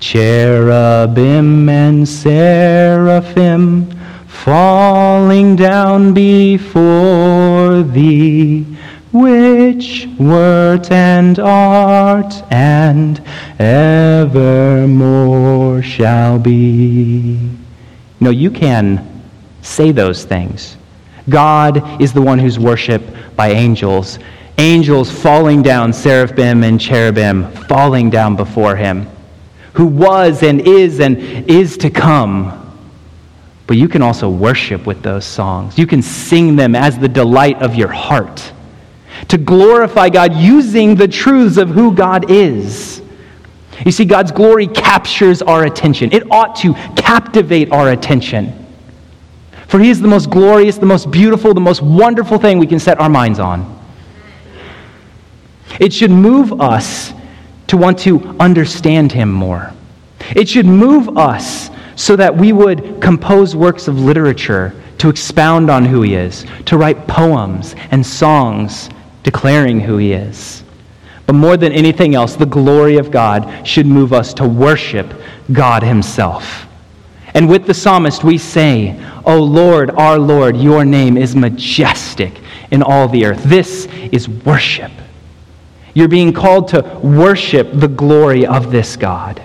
Cherubim 0.00 1.68
and 1.68 2.08
seraphim 2.08 3.90
falling 4.26 5.56
down 5.56 6.12
before 6.12 7.82
thee 7.82 8.73
which 9.14 10.06
wert 10.18 10.90
and 10.90 11.38
art 11.38 12.34
and 12.50 13.22
evermore 13.60 15.00
shall 15.80 16.36
be. 16.36 17.38
No, 18.18 18.30
you 18.30 18.50
can 18.50 19.22
say 19.62 19.92
those 19.92 20.24
things. 20.24 20.76
God 21.28 22.02
is 22.02 22.12
the 22.12 22.20
one 22.20 22.40
who's 22.40 22.58
worshiped 22.58 23.08
by 23.36 23.50
angels. 23.50 24.18
Angels 24.58 25.12
falling 25.12 25.62
down, 25.62 25.92
seraphim 25.92 26.64
and 26.64 26.80
cherubim 26.80 27.48
falling 27.68 28.10
down 28.10 28.34
before 28.34 28.74
him, 28.74 29.06
who 29.74 29.86
was 29.86 30.42
and 30.42 30.60
is 30.60 30.98
and 30.98 31.18
is 31.48 31.78
to 31.78 31.88
come. 31.88 32.60
But 33.68 33.76
you 33.76 33.86
can 33.86 34.02
also 34.02 34.28
worship 34.28 34.86
with 34.86 35.02
those 35.02 35.24
songs. 35.24 35.78
You 35.78 35.86
can 35.86 36.02
sing 36.02 36.56
them 36.56 36.74
as 36.74 36.98
the 36.98 37.08
delight 37.08 37.62
of 37.62 37.76
your 37.76 37.92
heart 37.92 38.52
to 39.28 39.38
glorify 39.38 40.08
God 40.08 40.34
using 40.34 40.94
the 40.94 41.08
truths 41.08 41.56
of 41.56 41.70
who 41.70 41.94
God 41.94 42.30
is. 42.30 43.02
You 43.84 43.92
see, 43.92 44.04
God's 44.04 44.30
glory 44.30 44.66
captures 44.66 45.42
our 45.42 45.64
attention. 45.64 46.12
It 46.12 46.30
ought 46.30 46.56
to 46.56 46.74
captivate 46.96 47.72
our 47.72 47.90
attention. 47.90 48.66
For 49.66 49.80
He 49.80 49.90
is 49.90 50.00
the 50.00 50.08
most 50.08 50.30
glorious, 50.30 50.78
the 50.78 50.86
most 50.86 51.10
beautiful, 51.10 51.54
the 51.54 51.60
most 51.60 51.82
wonderful 51.82 52.38
thing 52.38 52.58
we 52.58 52.66
can 52.66 52.78
set 52.78 53.00
our 53.00 53.08
minds 53.08 53.38
on. 53.38 53.80
It 55.80 55.92
should 55.92 56.10
move 56.10 56.60
us 56.60 57.12
to 57.66 57.76
want 57.76 57.98
to 58.00 58.36
understand 58.38 59.10
Him 59.10 59.32
more. 59.32 59.72
It 60.36 60.48
should 60.48 60.66
move 60.66 61.18
us 61.18 61.70
so 61.96 62.16
that 62.16 62.36
we 62.36 62.52
would 62.52 63.00
compose 63.00 63.56
works 63.56 63.88
of 63.88 63.98
literature 63.98 64.74
to 64.98 65.08
expound 65.08 65.70
on 65.70 65.84
who 65.84 66.02
He 66.02 66.14
is, 66.14 66.46
to 66.66 66.78
write 66.78 67.08
poems 67.08 67.74
and 67.90 68.06
songs 68.06 68.90
declaring 69.24 69.80
who 69.80 69.96
he 69.96 70.12
is. 70.12 70.62
But 71.26 71.34
more 71.34 71.56
than 71.56 71.72
anything 71.72 72.14
else, 72.14 72.36
the 72.36 72.46
glory 72.46 72.98
of 72.98 73.10
God 73.10 73.66
should 73.66 73.86
move 73.86 74.12
us 74.12 74.32
to 74.34 74.46
worship 74.46 75.12
God 75.50 75.82
himself. 75.82 76.66
And 77.32 77.48
with 77.48 77.66
the 77.66 77.74
psalmist, 77.74 78.22
we 78.22 78.38
say, 78.38 78.96
O 79.24 79.42
Lord, 79.42 79.90
our 79.90 80.18
Lord, 80.18 80.56
your 80.56 80.84
name 80.84 81.16
is 81.16 81.34
majestic 81.34 82.40
in 82.70 82.82
all 82.82 83.08
the 83.08 83.24
earth. 83.24 83.42
This 83.42 83.86
is 84.12 84.28
worship. 84.28 84.92
You're 85.94 86.08
being 86.08 86.32
called 86.32 86.68
to 86.68 86.82
worship 87.02 87.70
the 87.72 87.88
glory 87.88 88.46
of 88.46 88.70
this 88.70 88.96
God. 88.96 89.42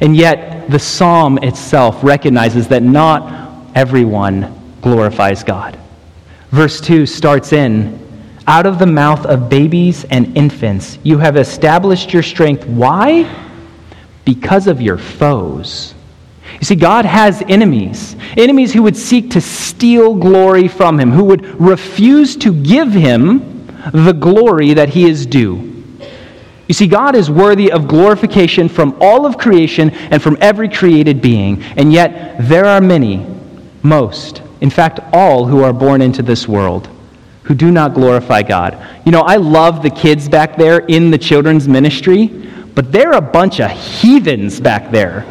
And 0.00 0.16
yet, 0.16 0.70
the 0.70 0.78
psalm 0.78 1.38
itself 1.38 2.04
recognizes 2.04 2.68
that 2.68 2.82
not 2.82 3.72
everyone 3.74 4.76
glorifies 4.80 5.42
God. 5.42 5.78
Verse 6.50 6.80
2 6.80 7.06
starts 7.06 7.52
in 7.52 8.01
out 8.46 8.66
of 8.66 8.78
the 8.78 8.86
mouth 8.86 9.26
of 9.26 9.48
babies 9.48 10.04
and 10.04 10.36
infants, 10.36 10.98
you 11.02 11.18
have 11.18 11.36
established 11.36 12.12
your 12.12 12.22
strength. 12.22 12.66
Why? 12.66 13.30
Because 14.24 14.66
of 14.66 14.80
your 14.80 14.98
foes. 14.98 15.94
You 16.60 16.64
see, 16.64 16.74
God 16.74 17.04
has 17.04 17.42
enemies, 17.48 18.16
enemies 18.36 18.72
who 18.72 18.82
would 18.82 18.96
seek 18.96 19.30
to 19.30 19.40
steal 19.40 20.14
glory 20.14 20.68
from 20.68 20.98
him, 20.98 21.10
who 21.10 21.24
would 21.24 21.60
refuse 21.60 22.36
to 22.36 22.52
give 22.52 22.92
him 22.92 23.66
the 23.92 24.12
glory 24.12 24.74
that 24.74 24.88
he 24.90 25.08
is 25.08 25.26
due. 25.26 25.68
You 26.68 26.74
see, 26.74 26.86
God 26.86 27.16
is 27.16 27.30
worthy 27.30 27.70
of 27.72 27.88
glorification 27.88 28.68
from 28.68 28.96
all 29.00 29.26
of 29.26 29.38
creation 29.38 29.90
and 29.90 30.22
from 30.22 30.36
every 30.40 30.68
created 30.68 31.20
being. 31.20 31.62
And 31.76 31.92
yet, 31.92 32.48
there 32.48 32.64
are 32.64 32.80
many, 32.80 33.26
most, 33.82 34.42
in 34.60 34.70
fact, 34.70 35.00
all 35.12 35.46
who 35.46 35.62
are 35.62 35.72
born 35.72 36.00
into 36.00 36.22
this 36.22 36.46
world 36.46 36.88
who 37.44 37.54
do 37.54 37.70
not 37.70 37.94
glorify 37.94 38.42
God. 38.42 38.78
You 39.04 39.12
know, 39.12 39.22
I 39.22 39.36
love 39.36 39.82
the 39.82 39.90
kids 39.90 40.28
back 40.28 40.56
there 40.56 40.80
in 40.80 41.10
the 41.10 41.18
children's 41.18 41.68
ministry, 41.68 42.26
but 42.74 42.92
they're 42.92 43.12
a 43.12 43.20
bunch 43.20 43.60
of 43.60 43.70
heathens 43.70 44.60
back 44.60 44.90
there. 44.90 45.24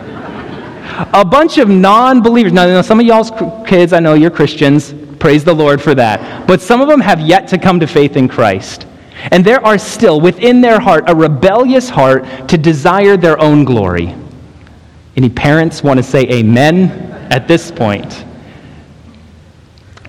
a 1.13 1.23
bunch 1.23 1.57
of 1.57 1.69
non 1.69 2.21
believers. 2.21 2.53
Now, 2.53 2.81
some 2.81 2.99
of 2.99 3.05
y'all's 3.05 3.31
kids, 3.65 3.93
I 3.93 3.99
know 3.99 4.13
you're 4.13 4.31
Christians. 4.31 4.93
Praise 5.19 5.43
the 5.43 5.53
Lord 5.53 5.81
for 5.81 5.95
that. 5.95 6.47
But 6.47 6.61
some 6.61 6.81
of 6.81 6.87
them 6.87 6.99
have 6.99 7.19
yet 7.19 7.47
to 7.49 7.57
come 7.57 7.79
to 7.79 7.87
faith 7.87 8.17
in 8.17 8.27
Christ. 8.27 8.87
And 9.31 9.45
there 9.45 9.63
are 9.65 9.77
still 9.77 10.19
within 10.19 10.61
their 10.61 10.79
heart 10.79 11.03
a 11.07 11.15
rebellious 11.15 11.89
heart 11.89 12.49
to 12.49 12.57
desire 12.57 13.17
their 13.17 13.39
own 13.39 13.63
glory. 13.63 14.15
Any 15.15 15.29
parents 15.29 15.83
want 15.83 15.97
to 15.97 16.03
say 16.03 16.23
amen 16.23 16.89
at 17.31 17.47
this 17.47 17.71
point? 17.71 18.25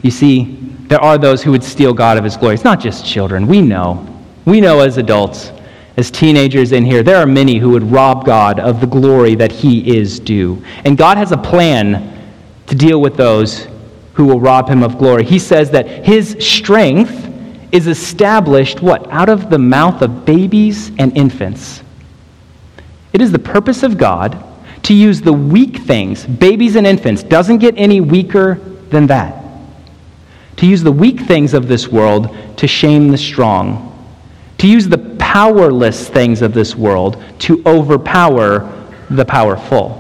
You 0.01 0.11
see, 0.11 0.62
there 0.93 1.03
are 1.03 1.17
those 1.17 1.43
who 1.43 1.53
would 1.53 1.65
steal 1.65 1.95
God 1.95 2.19
of 2.19 2.25
his 2.25 2.37
glory. 2.37 2.55
It's 2.55 2.65
not 2.65 2.79
just 2.79 3.07
children. 3.07 3.47
We 3.47 3.63
know. 3.63 4.07
We 4.45 4.61
know 4.61 4.81
as 4.81 4.99
adults, 4.99 5.51
as 5.97 6.11
teenagers 6.11 6.73
in 6.73 6.85
here, 6.85 7.03
there 7.03 7.17
are 7.17 7.25
many 7.25 7.57
who 7.57 7.71
would 7.71 7.91
rob 7.91 8.27
God 8.27 8.61
of 8.61 8.83
the 8.83 8.87
glory 8.87 9.35
that 9.37 9.51
he 9.51 9.97
is 9.97 10.21
due. 10.21 10.63
And 10.85 10.99
God 10.99 11.17
has 11.17 11.33
a 11.33 11.39
plan 11.39 12.31
to 12.67 12.75
deal 12.75 13.01
with 13.01 13.17
those 13.17 13.69
who 14.13 14.27
will 14.27 14.39
rob 14.39 14.69
him 14.69 14.83
of 14.83 14.99
glory. 14.99 15.25
He 15.25 15.39
says 15.39 15.71
that 15.71 16.05
his 16.05 16.37
strength 16.39 17.27
is 17.73 17.87
established 17.87 18.83
what? 18.83 19.11
Out 19.11 19.31
of 19.31 19.49
the 19.49 19.59
mouth 19.59 20.03
of 20.03 20.27
babies 20.27 20.91
and 20.99 21.17
infants. 21.17 21.83
It 23.15 23.23
is 23.23 23.33
the 23.33 23.39
purpose 23.39 23.83
of 23.83 23.97
God 23.97 24.45
to 24.83 24.93
use 24.93 25.23
the 25.23 25.33
weak 25.33 25.79
things, 25.79 26.27
babies 26.27 26.77
and 26.77 26.87
infants, 26.87 27.23
doesn't 27.23 27.61
get 27.61 27.79
any 27.79 28.03
weaker 28.03 28.57
than 28.91 29.07
that. 29.07 29.42
To 30.57 30.67
use 30.67 30.83
the 30.83 30.93
weak 30.93 31.21
things 31.21 31.55
of 31.55 31.69
this 31.69 31.89
world 31.89 32.37
to 32.59 32.67
shame 32.67 33.09
the 33.09 33.19
strong. 33.19 33.89
To 34.59 34.69
use 34.69 34.89
the 34.89 34.99
powerless 35.19 36.09
things 36.09 36.43
of 36.43 36.55
this 36.55 36.77
world 36.77 37.23
to 37.41 37.63
overpower 37.67 38.71
the 39.11 39.25
powerful. 39.25 39.99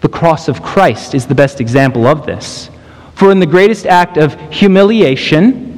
The 0.00 0.08
cross 0.08 0.48
of 0.48 0.62
Christ 0.62 1.14
is 1.14 1.26
the 1.26 1.34
best 1.34 1.60
example 1.60 2.06
of 2.06 2.26
this. 2.26 2.70
For 3.14 3.30
in 3.30 3.38
the 3.38 3.46
greatest 3.46 3.86
act 3.86 4.16
of 4.16 4.38
humiliation, 4.50 5.70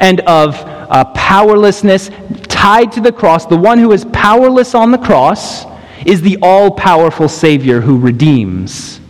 and 0.00 0.20
of 0.20 0.54
uh, 0.56 1.04
powerlessness 1.14 2.10
tied 2.42 2.92
to 2.92 3.00
the 3.00 3.12
cross, 3.12 3.46
the 3.46 3.56
one 3.56 3.78
who 3.78 3.92
is 3.92 4.04
powerless 4.06 4.74
on 4.74 4.90
the 4.90 4.98
cross 4.98 5.64
is 6.04 6.20
the 6.20 6.38
all 6.42 6.70
powerful 6.70 7.28
Savior 7.28 7.80
who 7.80 7.98
redeems. 7.98 9.00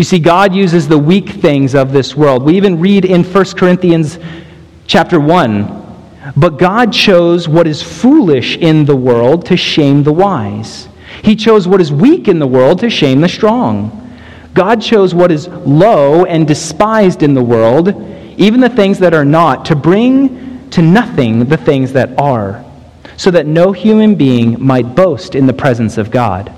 You 0.00 0.04
see, 0.04 0.18
God 0.18 0.54
uses 0.54 0.88
the 0.88 0.96
weak 0.96 1.28
things 1.28 1.74
of 1.74 1.92
this 1.92 2.16
world. 2.16 2.42
We 2.42 2.56
even 2.56 2.80
read 2.80 3.04
in 3.04 3.22
1 3.22 3.44
Corinthians 3.58 4.18
chapter 4.86 5.20
1 5.20 5.76
but 6.36 6.56
God 6.56 6.90
chose 6.90 7.46
what 7.46 7.66
is 7.66 7.82
foolish 7.82 8.56
in 8.56 8.86
the 8.86 8.96
world 8.96 9.44
to 9.46 9.58
shame 9.58 10.02
the 10.02 10.12
wise. 10.14 10.88
He 11.22 11.36
chose 11.36 11.68
what 11.68 11.82
is 11.82 11.92
weak 11.92 12.28
in 12.28 12.38
the 12.38 12.46
world 12.46 12.78
to 12.78 12.88
shame 12.88 13.20
the 13.20 13.28
strong. 13.28 14.18
God 14.54 14.80
chose 14.80 15.14
what 15.14 15.30
is 15.30 15.48
low 15.48 16.24
and 16.24 16.48
despised 16.48 17.22
in 17.22 17.34
the 17.34 17.42
world 17.42 17.88
even 18.38 18.60
the 18.60 18.70
things 18.70 18.98
that 19.00 19.12
are 19.12 19.26
not, 19.26 19.66
to 19.66 19.76
bring 19.76 20.70
to 20.70 20.80
nothing 20.80 21.44
the 21.44 21.58
things 21.58 21.92
that 21.92 22.18
are, 22.18 22.64
so 23.18 23.30
that 23.30 23.44
no 23.44 23.70
human 23.72 24.14
being 24.14 24.64
might 24.64 24.94
boast 24.94 25.34
in 25.34 25.46
the 25.46 25.52
presence 25.52 25.98
of 25.98 26.10
God. 26.10 26.50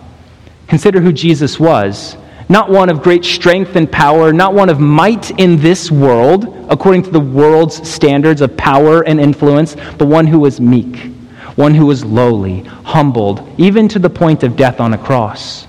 Consider 0.68 1.00
who 1.00 1.12
Jesus 1.12 1.58
was 1.58 2.16
not 2.48 2.70
one 2.70 2.88
of 2.88 3.02
great 3.02 3.24
strength 3.24 3.76
and 3.76 3.90
power, 3.90 4.32
not 4.32 4.54
one 4.54 4.68
of 4.68 4.80
might 4.80 5.30
in 5.38 5.56
this 5.56 5.90
world, 5.90 6.66
according 6.68 7.02
to 7.04 7.10
the 7.10 7.20
world's 7.20 7.88
standards 7.88 8.40
of 8.40 8.56
power 8.56 9.02
and 9.02 9.20
influence, 9.20 9.76
but 9.98 10.06
one 10.06 10.26
who 10.26 10.38
was 10.38 10.60
meek, 10.60 11.12
one 11.56 11.74
who 11.74 11.86
was 11.86 12.04
lowly, 12.04 12.60
humbled, 12.60 13.48
even 13.58 13.88
to 13.88 13.98
the 13.98 14.10
point 14.10 14.42
of 14.42 14.56
death 14.56 14.80
on 14.80 14.94
a 14.94 14.98
cross. 14.98 15.66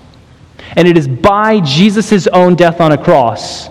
And 0.76 0.88
it 0.88 0.98
is 0.98 1.08
by 1.08 1.60
Jesus' 1.60 2.28
own 2.28 2.56
death 2.56 2.82
on 2.82 2.92
a 2.92 2.98
cross 2.98 3.70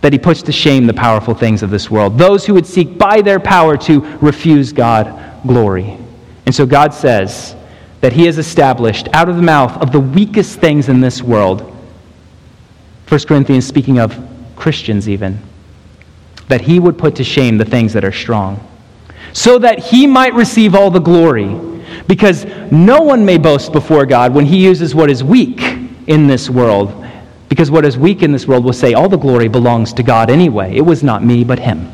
that 0.00 0.12
he 0.12 0.18
puts 0.18 0.42
to 0.42 0.52
shame 0.52 0.86
the 0.86 0.94
powerful 0.94 1.34
things 1.34 1.62
of 1.62 1.70
this 1.70 1.90
world, 1.90 2.18
those 2.18 2.44
who 2.44 2.54
would 2.54 2.66
seek 2.66 2.98
by 2.98 3.22
their 3.22 3.38
power 3.38 3.76
to 3.76 4.00
refuse 4.18 4.72
God 4.72 5.32
glory. 5.46 5.96
And 6.44 6.54
so 6.54 6.66
God 6.66 6.92
says 6.92 7.54
that 8.00 8.12
he 8.12 8.26
has 8.26 8.36
established 8.36 9.08
out 9.12 9.28
of 9.28 9.36
the 9.36 9.42
mouth 9.42 9.80
of 9.80 9.92
the 9.92 10.00
weakest 10.00 10.58
things 10.58 10.88
in 10.88 11.00
this 11.00 11.22
world, 11.22 11.71
1 13.12 13.20
Corinthians 13.26 13.66
speaking 13.66 13.98
of 13.98 14.18
Christians 14.56 15.06
even, 15.06 15.38
that 16.48 16.62
he 16.62 16.78
would 16.78 16.96
put 16.96 17.14
to 17.16 17.24
shame 17.24 17.58
the 17.58 17.64
things 17.64 17.92
that 17.92 18.04
are 18.04 18.12
strong, 18.12 18.66
so 19.34 19.58
that 19.58 19.78
he 19.78 20.06
might 20.06 20.32
receive 20.32 20.74
all 20.74 20.90
the 20.90 20.98
glory. 20.98 21.54
Because 22.06 22.46
no 22.72 23.02
one 23.02 23.24
may 23.26 23.36
boast 23.36 23.70
before 23.70 24.06
God 24.06 24.34
when 24.34 24.46
he 24.46 24.64
uses 24.64 24.94
what 24.94 25.10
is 25.10 25.22
weak 25.22 25.60
in 26.06 26.26
this 26.26 26.48
world 26.48 27.02
because 27.52 27.70
what 27.70 27.84
is 27.84 27.98
weak 27.98 28.22
in 28.22 28.32
this 28.32 28.48
world 28.48 28.64
will 28.64 28.72
say, 28.72 28.94
all 28.94 29.10
the 29.10 29.18
glory 29.18 29.46
belongs 29.46 29.92
to 29.92 30.02
God 30.02 30.30
anyway. 30.30 30.74
It 30.74 30.80
was 30.80 31.02
not 31.02 31.22
me, 31.22 31.44
but 31.44 31.58
Him. 31.58 31.86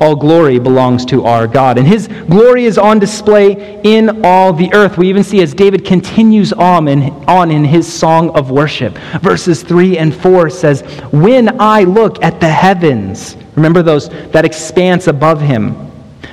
All 0.00 0.16
glory 0.16 0.58
belongs 0.58 1.04
to 1.06 1.24
our 1.24 1.46
God. 1.46 1.76
And 1.76 1.86
His 1.86 2.08
glory 2.08 2.64
is 2.64 2.78
on 2.78 2.98
display 2.98 3.80
in 3.84 4.24
all 4.24 4.52
the 4.52 4.72
earth. 4.72 4.96
We 4.96 5.08
even 5.08 5.22
see 5.22 5.42
as 5.42 5.54
David 5.54 5.84
continues 5.84 6.52
on 6.52 6.88
in, 6.88 7.10
on 7.28 7.50
in 7.50 7.64
his 7.64 7.90
song 7.90 8.30
of 8.30 8.50
worship. 8.50 8.96
Verses 9.20 9.62
3 9.62 9.98
and 9.98 10.14
4 10.14 10.50
says, 10.50 10.82
When 11.12 11.60
I 11.60 11.84
look 11.84 12.22
at 12.22 12.40
the 12.40 12.48
heavens, 12.48 13.36
remember 13.56 13.82
those, 13.82 14.08
that 14.30 14.44
expanse 14.44 15.06
above 15.06 15.40
him, 15.40 15.90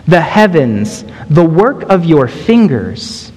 the 0.08 0.21
heavens, 0.21 1.06
the 1.30 1.43
work 1.43 1.84
of 1.84 2.06
your 2.06 2.27
fingers, 2.27 3.32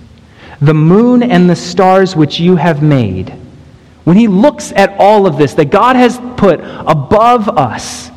the 0.61 0.75
moon 0.75 1.23
and 1.23 1.49
the 1.49 1.57
stars 1.57 2.14
which 2.14 2.38
you 2.38 2.57
have 2.57 2.83
made, 2.83 3.31
when 4.05 4.16
he 4.16 4.29
looks 4.29 4.73
at 4.73 4.95
all 4.99 5.27
of 5.27 5.37
this 5.37 5.55
that 5.55 5.71
God 5.71 5.97
has 5.97 6.19
put 6.37 6.61
above 6.61 7.49
us, 7.49 8.10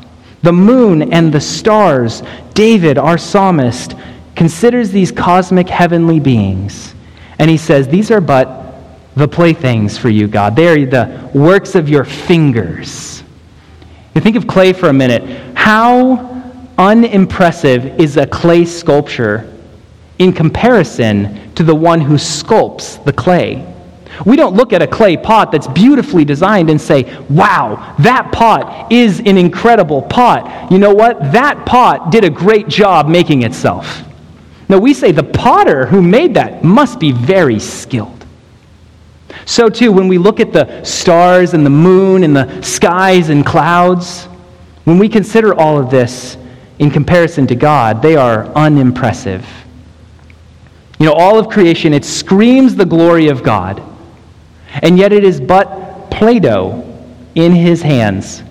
the 0.43 0.53
moon 0.53 1.13
and 1.13 1.33
the 1.33 1.41
stars, 1.41 2.21
David, 2.53 2.97
our 2.97 3.17
psalmist, 3.17 3.95
considers 4.35 4.91
these 4.91 5.11
cosmic 5.11 5.69
heavenly 5.69 6.19
beings. 6.19 6.93
And 7.39 7.49
he 7.49 7.57
says, 7.57 7.87
These 7.87 8.11
are 8.11 8.21
but 8.21 8.75
the 9.15 9.27
playthings 9.27 9.97
for 9.97 10.09
you, 10.09 10.27
God. 10.27 10.55
They 10.55 10.67
are 10.67 10.85
the 10.85 11.29
works 11.33 11.75
of 11.75 11.89
your 11.89 12.03
fingers. 12.03 13.23
You 14.13 14.21
think 14.21 14.35
of 14.35 14.45
clay 14.45 14.73
for 14.73 14.89
a 14.89 14.93
minute. 14.93 15.57
How 15.57 16.43
unimpressive 16.77 17.99
is 17.99 18.17
a 18.17 18.27
clay 18.27 18.65
sculpture 18.65 19.51
in 20.19 20.33
comparison 20.33 21.53
to 21.55 21.63
the 21.63 21.75
one 21.75 22.01
who 22.01 22.15
sculpts 22.15 23.03
the 23.05 23.13
clay? 23.13 23.72
We 24.25 24.35
don't 24.35 24.55
look 24.55 24.73
at 24.73 24.81
a 24.81 24.87
clay 24.87 25.17
pot 25.17 25.51
that's 25.51 25.67
beautifully 25.67 26.23
designed 26.23 26.69
and 26.69 26.79
say, 26.79 27.03
wow, 27.29 27.95
that 27.99 28.31
pot 28.31 28.91
is 28.91 29.19
an 29.19 29.37
incredible 29.37 30.01
pot. 30.01 30.71
You 30.71 30.77
know 30.77 30.93
what? 30.93 31.19
That 31.31 31.65
pot 31.65 32.11
did 32.11 32.23
a 32.23 32.29
great 32.29 32.67
job 32.67 33.07
making 33.07 33.43
itself. 33.43 34.03
No, 34.69 34.79
we 34.79 34.93
say 34.93 35.11
the 35.11 35.23
potter 35.23 35.85
who 35.85 36.01
made 36.01 36.35
that 36.35 36.63
must 36.63 36.99
be 36.99 37.11
very 37.11 37.59
skilled. 37.59 38.25
So, 39.45 39.67
too, 39.67 39.91
when 39.91 40.07
we 40.07 40.17
look 40.17 40.39
at 40.39 40.53
the 40.53 40.83
stars 40.83 41.53
and 41.53 41.65
the 41.65 41.69
moon 41.69 42.23
and 42.23 42.35
the 42.35 42.61
skies 42.61 43.29
and 43.29 43.45
clouds, 43.45 44.25
when 44.85 44.97
we 44.97 45.09
consider 45.09 45.53
all 45.53 45.79
of 45.79 45.89
this 45.89 46.37
in 46.79 46.91
comparison 46.91 47.47
to 47.47 47.55
God, 47.55 48.01
they 48.01 48.15
are 48.15 48.45
unimpressive. 48.55 49.45
You 50.99 51.07
know, 51.07 51.13
all 51.13 51.37
of 51.39 51.49
creation, 51.49 51.93
it 51.93 52.05
screams 52.05 52.75
the 52.75 52.85
glory 52.85 53.27
of 53.27 53.43
God 53.43 53.83
and 54.81 54.97
yet 54.97 55.13
it 55.13 55.23
is 55.23 55.39
but 55.39 56.09
Play 56.09 56.39
Doh 56.39 56.83
in 57.35 57.51
his 57.53 57.81
hands. 57.81 58.43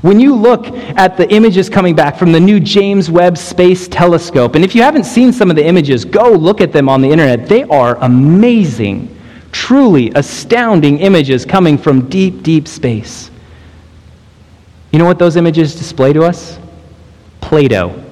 When 0.00 0.18
you 0.18 0.34
look 0.34 0.66
at 0.66 1.16
the 1.16 1.30
images 1.32 1.68
coming 1.68 1.94
back 1.94 2.16
from 2.16 2.32
the 2.32 2.40
new 2.40 2.58
James 2.58 3.10
Webb 3.10 3.36
Space 3.36 3.88
Telescope, 3.88 4.54
and 4.54 4.64
if 4.64 4.74
you 4.74 4.82
haven't 4.82 5.04
seen 5.04 5.32
some 5.32 5.50
of 5.50 5.56
the 5.56 5.64
images, 5.64 6.04
go 6.04 6.32
look 6.32 6.60
at 6.60 6.72
them 6.72 6.88
on 6.88 7.02
the 7.02 7.10
internet. 7.10 7.46
They 7.46 7.64
are 7.64 7.96
amazing, 7.96 9.14
truly 9.52 10.10
astounding 10.14 10.98
images 10.98 11.44
coming 11.44 11.76
from 11.76 12.08
deep, 12.08 12.42
deep 12.42 12.66
space. 12.66 13.30
You 14.92 14.98
know 14.98 15.04
what 15.04 15.18
those 15.18 15.36
images 15.36 15.74
display 15.74 16.12
to 16.14 16.24
us? 16.24 16.58
Play 17.40 17.68
Doh 17.68 18.11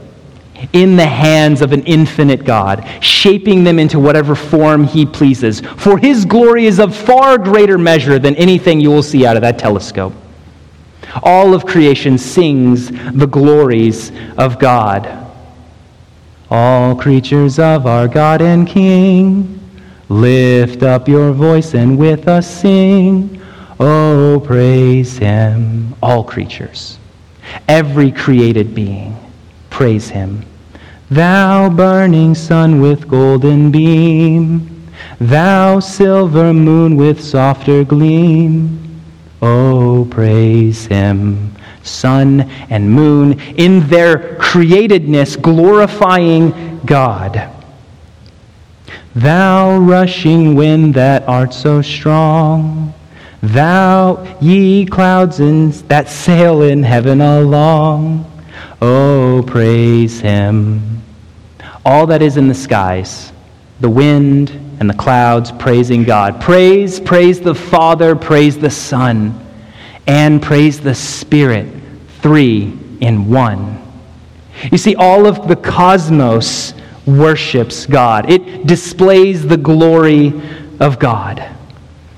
in 0.73 0.97
the 0.97 1.07
hands 1.07 1.63
of 1.63 1.73
an 1.73 1.83
infinite 1.85 2.45
God, 2.45 2.87
shaping 3.01 3.65
them 3.65 3.79
into 3.79 3.99
whatever 3.99 4.35
form 4.35 4.85
he 4.85 5.07
pleases. 5.07 5.61
For 5.61 5.99
his 5.99 6.25
glory 6.25 6.67
is 6.67 6.79
of 6.79 6.95
far 6.95 7.39
greater 7.39 7.79
measure 7.79 8.19
than 8.19 8.35
anything 8.37 8.81
you 8.81 8.91
will 8.91 9.03
see 9.03 9.27
out 9.27 9.37
of 9.37 9.43
that 9.43 9.59
telescope. 9.59 10.13
All 11.23 11.55
of 11.55 11.67
creation 11.67 12.19
sings 12.19 12.91
the 12.91 13.27
glories 13.27 14.13
of 14.37 14.59
God. 14.59 15.17
All 16.51 16.97
creatures 16.97 17.59
of 17.59 17.87
our 17.87 18.09
God 18.09 18.43
and 18.43 18.67
King, 18.67 19.61
lift 20.09 20.83
up 20.83 21.09
your 21.09 21.33
voice 21.33 21.75
and 21.75 21.97
with 21.97 22.27
us 22.29 22.49
sing. 22.61 23.41
Oh, 23.79 24.43
praise 24.45 25.17
him. 25.17 25.95
All 26.03 26.25
creatures, 26.25 26.99
every 27.69 28.11
created 28.11 28.75
being, 28.75 29.17
praise 29.71 30.09
him. 30.09 30.45
Thou 31.11 31.69
burning 31.69 32.35
sun 32.35 32.81
with 32.81 33.09
golden 33.09 33.71
beam, 33.71 34.87
thou 35.19 35.81
silver 35.81 36.53
moon 36.55 36.97
with 36.97 37.23
softer 37.23 37.85
gleam. 37.85 39.03
Oh, 39.43 40.07
praise 40.11 40.87
him 40.87 41.51
sun 41.83 42.43
and 42.71 42.91
moon 42.91 43.41
in 43.57 43.89
their 43.89 44.37
createdness, 44.37 45.41
glorifying 45.41 46.81
God. 46.85 47.51
Thou 49.15 49.79
rushing 49.79 50.55
wind 50.55 50.95
that 50.95 51.27
art 51.29 51.53
so 51.53 51.83
strong, 51.83 52.95
thou 53.43 54.25
ye 54.41 54.87
clouds 54.87 55.41
in, 55.41 55.71
that 55.89 56.09
sail 56.09 56.63
in 56.63 56.83
heaven 56.83 57.21
along, 57.21 58.30
oh, 58.81 59.45
praise 59.47 60.21
him. 60.21 61.03
All 61.85 62.07
that 62.07 62.23
is 62.23 62.37
in 62.37 62.49
the 62.49 62.55
skies, 62.55 63.33
the 63.81 63.91
wind 63.91 64.51
and 64.81 64.89
the 64.89 64.95
clouds 64.95 65.53
praising 65.53 66.05
God. 66.05 66.41
Praise, 66.41 67.01
praise 67.01 67.41
the 67.41 67.55
Father, 67.55 68.17
praise 68.17 68.59
the 68.59 68.71
Son 68.71 69.39
and 70.07 70.43
praise 70.43 70.81
the 70.81 70.95
Spirit, 70.95 71.69
three 72.21 72.77
in 73.01 73.31
one. 73.31 73.81
You 74.71 74.79
see, 74.79 74.95
all 74.97 75.27
of 75.27 75.49
the 75.49 75.57
cosmos 75.57 76.75
worships 77.07 77.87
God, 77.87 78.31
it 78.31 78.67
displays 78.67 79.47
the 79.47 79.57
glory 79.57 80.33
of 80.81 80.99
God. 80.99 81.45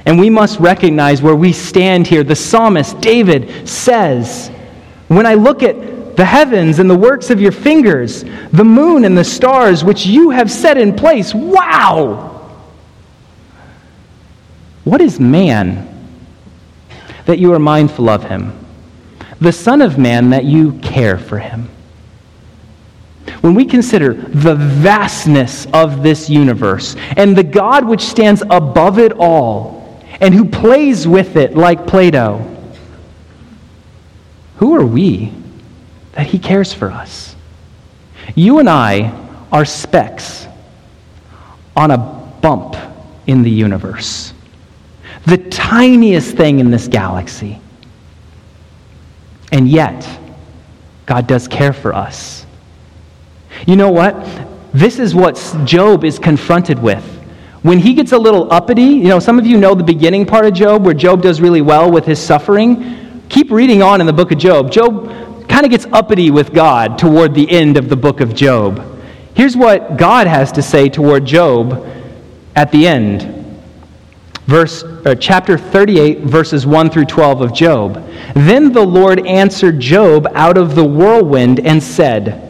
And 0.04 0.18
we 0.18 0.30
must 0.30 0.58
recognize 0.58 1.22
where 1.22 1.36
we 1.36 1.52
stand 1.52 2.06
here. 2.06 2.24
The 2.24 2.34
psalmist 2.34 3.00
David 3.00 3.68
says, 3.68 4.50
When 5.08 5.26
I 5.26 5.34
look 5.34 5.62
at 5.62 5.76
the 6.16 6.24
heavens 6.24 6.78
and 6.78 6.88
the 6.88 6.96
works 6.96 7.30
of 7.30 7.40
your 7.40 7.52
fingers, 7.52 8.24
the 8.52 8.64
moon 8.64 9.04
and 9.04 9.16
the 9.16 9.24
stars 9.24 9.84
which 9.84 10.06
you 10.06 10.30
have 10.30 10.50
set 10.50 10.76
in 10.76 10.94
place, 10.94 11.34
wow! 11.34 12.28
What 14.84 15.00
is 15.00 15.20
man 15.20 15.88
that 17.26 17.38
you 17.38 17.52
are 17.52 17.58
mindful 17.58 18.08
of 18.08 18.24
him, 18.24 18.52
the 19.40 19.52
Son 19.52 19.80
of 19.80 19.98
Man 19.98 20.30
that 20.30 20.44
you 20.44 20.72
care 20.80 21.18
for 21.18 21.38
him. 21.38 21.68
When 23.40 23.54
we 23.54 23.64
consider 23.64 24.14
the 24.14 24.54
vastness 24.54 25.66
of 25.72 26.02
this 26.02 26.28
universe 26.28 26.96
and 27.16 27.36
the 27.36 27.44
God 27.44 27.84
which 27.84 28.02
stands 28.02 28.42
above 28.50 28.98
it 28.98 29.12
all 29.12 30.00
and 30.20 30.34
who 30.34 30.44
plays 30.44 31.06
with 31.06 31.36
it 31.36 31.56
like 31.56 31.86
Play 31.86 32.10
Doh, 32.10 32.48
who 34.56 34.76
are 34.76 34.86
we 34.86 35.32
that 36.12 36.26
he 36.26 36.38
cares 36.38 36.72
for 36.72 36.90
us? 36.90 37.34
You 38.34 38.58
and 38.58 38.68
I 38.68 39.10
are 39.50 39.64
specks 39.64 40.46
on 41.76 41.90
a 41.90 41.98
bump 41.98 42.76
in 43.26 43.42
the 43.42 43.50
universe 43.50 44.32
the 45.26 45.36
tiniest 45.36 46.36
thing 46.36 46.58
in 46.58 46.70
this 46.70 46.88
galaxy. 46.88 47.60
And 49.52 49.68
yet, 49.68 50.08
God 51.06 51.26
does 51.26 51.46
care 51.46 51.72
for 51.72 51.94
us. 51.94 52.46
You 53.66 53.76
know 53.76 53.90
what? 53.90 54.16
This 54.72 54.98
is 54.98 55.14
what 55.14 55.36
Job 55.64 56.04
is 56.04 56.18
confronted 56.18 56.78
with. 56.78 57.04
When 57.62 57.78
he 57.78 57.94
gets 57.94 58.12
a 58.12 58.18
little 58.18 58.52
uppity, 58.52 58.82
you 58.82 59.08
know, 59.08 59.20
some 59.20 59.38
of 59.38 59.46
you 59.46 59.56
know 59.56 59.74
the 59.74 59.84
beginning 59.84 60.26
part 60.26 60.46
of 60.46 60.54
Job 60.54 60.84
where 60.84 60.94
Job 60.94 61.22
does 61.22 61.40
really 61.40 61.60
well 61.60 61.90
with 61.90 62.04
his 62.04 62.18
suffering. 62.18 63.22
Keep 63.28 63.50
reading 63.52 63.82
on 63.82 64.00
in 64.00 64.06
the 64.06 64.12
book 64.12 64.32
of 64.32 64.38
Job. 64.38 64.72
Job 64.72 65.08
kind 65.52 65.66
of 65.66 65.70
gets 65.70 65.84
uppity 65.92 66.30
with 66.30 66.54
God 66.54 66.98
toward 66.98 67.34
the 67.34 67.50
end 67.50 67.76
of 67.76 67.90
the 67.90 67.96
book 67.96 68.20
of 68.20 68.34
Job. 68.34 68.82
Here's 69.34 69.54
what 69.54 69.98
God 69.98 70.26
has 70.26 70.50
to 70.52 70.62
say 70.62 70.88
toward 70.88 71.26
Job 71.26 71.86
at 72.56 72.72
the 72.72 72.86
end 72.86 73.38
verse, 74.46 74.82
uh, 74.82 75.14
chapter 75.14 75.56
38, 75.56 76.20
verses 76.20 76.66
1 76.66 76.90
through 76.90 77.04
12 77.04 77.40
of 77.42 77.54
Job. 77.54 78.04
Then 78.34 78.72
the 78.72 78.84
Lord 78.84 79.26
answered 79.26 79.78
Job 79.78 80.26
out 80.34 80.58
of 80.58 80.74
the 80.74 80.84
whirlwind 80.84 81.60
and 81.60 81.82
said, 81.82 82.41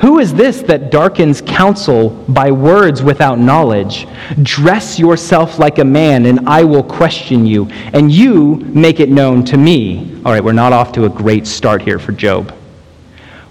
Who 0.00 0.20
is 0.20 0.32
this 0.32 0.62
that 0.62 0.92
darkens 0.92 1.40
counsel 1.40 2.10
by 2.28 2.52
words 2.52 3.02
without 3.02 3.40
knowledge? 3.40 4.06
Dress 4.42 4.98
yourself 4.98 5.58
like 5.58 5.78
a 5.78 5.84
man, 5.84 6.26
and 6.26 6.48
I 6.48 6.62
will 6.62 6.84
question 6.84 7.44
you, 7.44 7.68
and 7.92 8.10
you 8.10 8.56
make 8.56 9.00
it 9.00 9.10
known 9.10 9.44
to 9.46 9.56
me. 9.56 10.20
All 10.24 10.32
right, 10.32 10.42
we're 10.42 10.52
not 10.52 10.72
off 10.72 10.92
to 10.92 11.04
a 11.04 11.08
great 11.08 11.48
start 11.48 11.82
here 11.82 11.98
for 11.98 12.12
Job. 12.12 12.52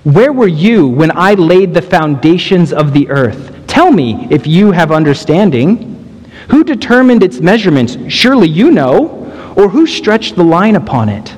Where 0.03 0.31
were 0.31 0.47
you 0.47 0.87
when 0.87 1.11
I 1.17 1.33
laid 1.33 1.73
the 1.73 1.81
foundations 1.81 2.71
of 2.71 2.93
the 2.93 3.09
earth? 3.09 3.53
Tell 3.67 3.91
me 3.91 4.27
if 4.31 4.47
you 4.47 4.71
have 4.71 4.91
understanding. 4.91 6.23
Who 6.49 6.63
determined 6.63 7.23
its 7.23 7.41
measurements? 7.41 7.97
Surely 8.07 8.47
you 8.47 8.71
know. 8.71 9.53
Or 9.57 9.67
who 9.67 9.85
stretched 9.85 10.35
the 10.35 10.43
line 10.43 10.77
upon 10.77 11.09
it? 11.09 11.36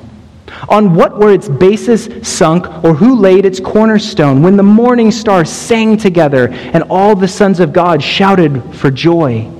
On 0.68 0.94
what 0.94 1.18
were 1.18 1.32
its 1.32 1.48
bases 1.48 2.08
sunk, 2.26 2.66
or 2.84 2.94
who 2.94 3.16
laid 3.16 3.44
its 3.44 3.60
cornerstone? 3.60 4.42
When 4.42 4.56
the 4.56 4.62
morning 4.62 5.10
stars 5.10 5.50
sang 5.50 5.96
together, 5.96 6.48
and 6.50 6.84
all 6.90 7.16
the 7.16 7.28
sons 7.28 7.60
of 7.60 7.72
God 7.72 8.02
shouted 8.02 8.62
for 8.74 8.90
joy? 8.90 9.50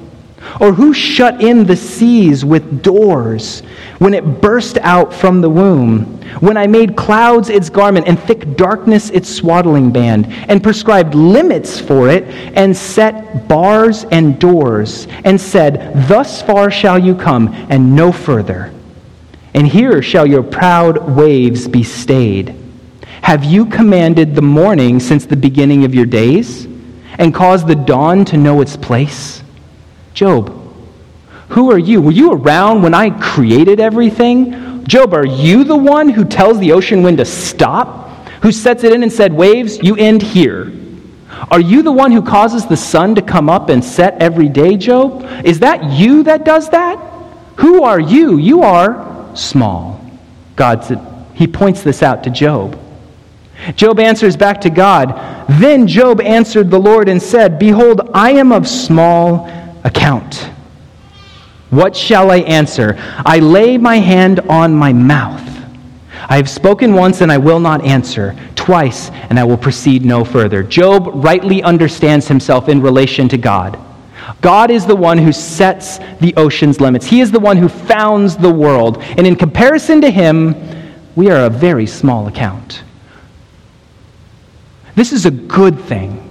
Or 0.58 0.72
who 0.72 0.92
shut 0.92 1.42
in 1.42 1.64
the 1.64 1.76
seas 1.76 2.44
with 2.44 2.82
doors 2.82 3.60
when 3.98 4.14
it 4.14 4.40
burst 4.40 4.78
out 4.78 5.12
from 5.12 5.40
the 5.40 5.50
womb? 5.50 6.18
When 6.40 6.56
I 6.56 6.66
made 6.66 6.96
clouds 6.96 7.50
its 7.50 7.70
garment 7.70 8.08
and 8.08 8.18
thick 8.18 8.56
darkness 8.56 9.10
its 9.10 9.28
swaddling 9.28 9.90
band, 9.90 10.26
and 10.48 10.62
prescribed 10.62 11.14
limits 11.14 11.80
for 11.80 12.08
it, 12.08 12.24
and 12.56 12.76
set 12.76 13.48
bars 13.48 14.04
and 14.04 14.38
doors, 14.38 15.06
and 15.24 15.40
said, 15.40 16.08
Thus 16.08 16.42
far 16.42 16.70
shall 16.70 16.98
you 16.98 17.14
come, 17.14 17.48
and 17.68 17.94
no 17.94 18.12
further. 18.12 18.72
And 19.54 19.66
here 19.66 20.00
shall 20.02 20.26
your 20.26 20.42
proud 20.42 21.16
waves 21.16 21.66
be 21.66 21.82
stayed. 21.82 22.54
Have 23.22 23.44
you 23.44 23.66
commanded 23.66 24.34
the 24.34 24.42
morning 24.42 25.00
since 25.00 25.26
the 25.26 25.36
beginning 25.36 25.84
of 25.84 25.94
your 25.94 26.06
days, 26.06 26.66
and 27.18 27.34
caused 27.34 27.66
the 27.66 27.74
dawn 27.74 28.24
to 28.26 28.36
know 28.36 28.60
its 28.60 28.76
place? 28.76 29.42
Job, 30.14 30.56
who 31.48 31.70
are 31.70 31.78
you? 31.78 32.00
Were 32.00 32.12
you 32.12 32.32
around 32.32 32.82
when 32.82 32.94
I 32.94 33.10
created 33.10 33.80
everything? 33.80 34.84
Job, 34.84 35.12
are 35.12 35.26
you 35.26 35.64
the 35.64 35.76
one 35.76 36.08
who 36.08 36.24
tells 36.24 36.58
the 36.58 36.72
ocean 36.72 37.02
wind 37.02 37.18
to 37.18 37.24
stop? 37.24 38.26
Who 38.42 38.52
sets 38.52 38.84
it 38.84 38.92
in 38.92 39.02
and 39.02 39.12
said, 39.12 39.32
Waves, 39.32 39.78
you 39.82 39.96
end 39.96 40.22
here? 40.22 40.72
Are 41.50 41.60
you 41.60 41.82
the 41.82 41.92
one 41.92 42.12
who 42.12 42.22
causes 42.22 42.66
the 42.66 42.76
sun 42.76 43.14
to 43.16 43.22
come 43.22 43.50
up 43.50 43.68
and 43.68 43.84
set 43.84 44.20
every 44.22 44.48
day, 44.48 44.76
Job? 44.76 45.24
Is 45.44 45.60
that 45.60 45.84
you 45.92 46.22
that 46.24 46.44
does 46.44 46.70
that? 46.70 46.98
Who 47.56 47.82
are 47.82 48.00
you? 48.00 48.38
You 48.38 48.62
are 48.62 49.09
small. 49.38 50.00
God 50.56 50.84
said, 50.84 51.00
He 51.34 51.46
points 51.46 51.82
this 51.82 52.02
out 52.02 52.24
to 52.24 52.30
Job. 52.30 52.78
Job 53.76 54.00
answers 54.00 54.36
back 54.36 54.60
to 54.62 54.70
God. 54.70 55.14
Then 55.60 55.86
Job 55.86 56.20
answered 56.20 56.70
the 56.70 56.78
Lord 56.78 57.08
and 57.08 57.20
said, 57.20 57.58
Behold, 57.58 58.10
I 58.14 58.32
am 58.32 58.52
of 58.52 58.66
small 58.66 59.48
account. 59.84 60.50
What 61.70 61.94
shall 61.94 62.30
I 62.30 62.38
answer? 62.38 62.96
I 63.24 63.38
lay 63.38 63.78
my 63.78 63.96
hand 63.96 64.40
on 64.40 64.74
my 64.74 64.92
mouth. 64.92 65.46
I 66.28 66.36
have 66.36 66.50
spoken 66.50 66.94
once 66.94 67.20
and 67.20 67.30
I 67.30 67.38
will 67.38 67.60
not 67.60 67.84
answer, 67.84 68.36
twice 68.54 69.10
and 69.30 69.38
I 69.38 69.44
will 69.44 69.56
proceed 69.56 70.04
no 70.04 70.24
further. 70.24 70.62
Job 70.62 71.10
rightly 71.14 71.62
understands 71.62 72.28
himself 72.28 72.68
in 72.68 72.80
relation 72.80 73.28
to 73.28 73.38
God. 73.38 73.78
God 74.40 74.70
is 74.70 74.86
the 74.86 74.96
one 74.96 75.18
who 75.18 75.32
sets 75.32 75.98
the 76.20 76.34
ocean's 76.36 76.80
limits, 76.80 77.06
He 77.06 77.20
is 77.20 77.30
the 77.30 77.40
one 77.40 77.56
who 77.56 77.68
founds 77.68 78.36
the 78.36 78.52
world. 78.52 79.02
And 79.02 79.26
in 79.26 79.36
comparison 79.36 80.00
to 80.02 80.10
Him, 80.10 80.54
we 81.16 81.30
are 81.30 81.46
a 81.46 81.50
very 81.50 81.86
small 81.86 82.28
account. 82.28 82.82
This 84.94 85.12
is 85.12 85.26
a 85.26 85.30
good 85.30 85.80
thing. 85.80 86.26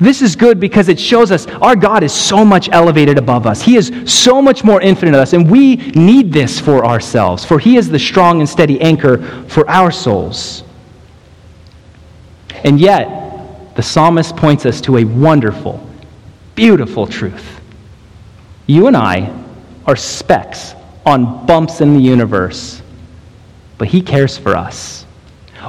This 0.00 0.22
is 0.22 0.36
good 0.36 0.58
because 0.58 0.88
it 0.88 0.98
shows 0.98 1.30
us 1.30 1.46
our 1.46 1.76
God 1.76 2.02
is 2.02 2.12
so 2.12 2.44
much 2.44 2.68
elevated 2.70 3.18
above 3.18 3.46
us. 3.46 3.60
He 3.60 3.76
is 3.76 3.92
so 4.06 4.40
much 4.40 4.64
more 4.64 4.80
infinite 4.80 5.12
than 5.12 5.20
us, 5.20 5.32
and 5.32 5.50
we 5.50 5.76
need 5.76 6.32
this 6.32 6.58
for 6.58 6.84
ourselves, 6.84 7.44
for 7.44 7.58
He 7.58 7.76
is 7.76 7.88
the 7.88 7.98
strong 7.98 8.40
and 8.40 8.48
steady 8.48 8.80
anchor 8.80 9.18
for 9.48 9.68
our 9.68 9.90
souls. 9.90 10.64
And 12.64 12.80
yet, 12.80 13.74
the 13.76 13.82
psalmist 13.82 14.36
points 14.36 14.66
us 14.66 14.80
to 14.82 14.98
a 14.98 15.04
wonderful, 15.04 15.86
beautiful 16.54 17.06
truth. 17.06 17.60
You 18.66 18.86
and 18.86 18.96
I 18.96 19.32
are 19.86 19.96
specks 19.96 20.74
on 21.04 21.46
bumps 21.46 21.80
in 21.80 21.94
the 21.94 22.00
universe, 22.00 22.82
but 23.78 23.88
He 23.88 24.00
cares 24.00 24.38
for 24.38 24.56
us. 24.56 25.04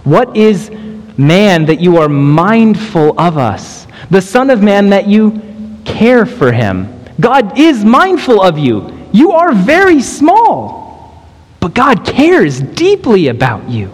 What 0.03 0.35
is 0.35 0.69
man 1.17 1.65
that 1.65 1.79
you 1.79 1.97
are 1.97 2.09
mindful 2.09 3.19
of 3.19 3.37
us? 3.37 3.83
the 4.09 4.21
Son 4.21 4.49
of 4.49 4.61
Man, 4.61 4.89
that 4.89 5.07
you 5.07 5.41
care 5.85 6.25
for 6.25 6.51
him. 6.51 7.03
God 7.19 7.57
is 7.57 7.83
mindful 7.83 8.41
of 8.41 8.57
you. 8.57 9.07
You 9.11 9.31
are 9.31 9.53
very 9.53 10.01
small, 10.01 11.27
but 11.59 11.73
God 11.73 12.05
cares 12.05 12.59
deeply 12.61 13.27
about 13.27 13.69
you. 13.69 13.91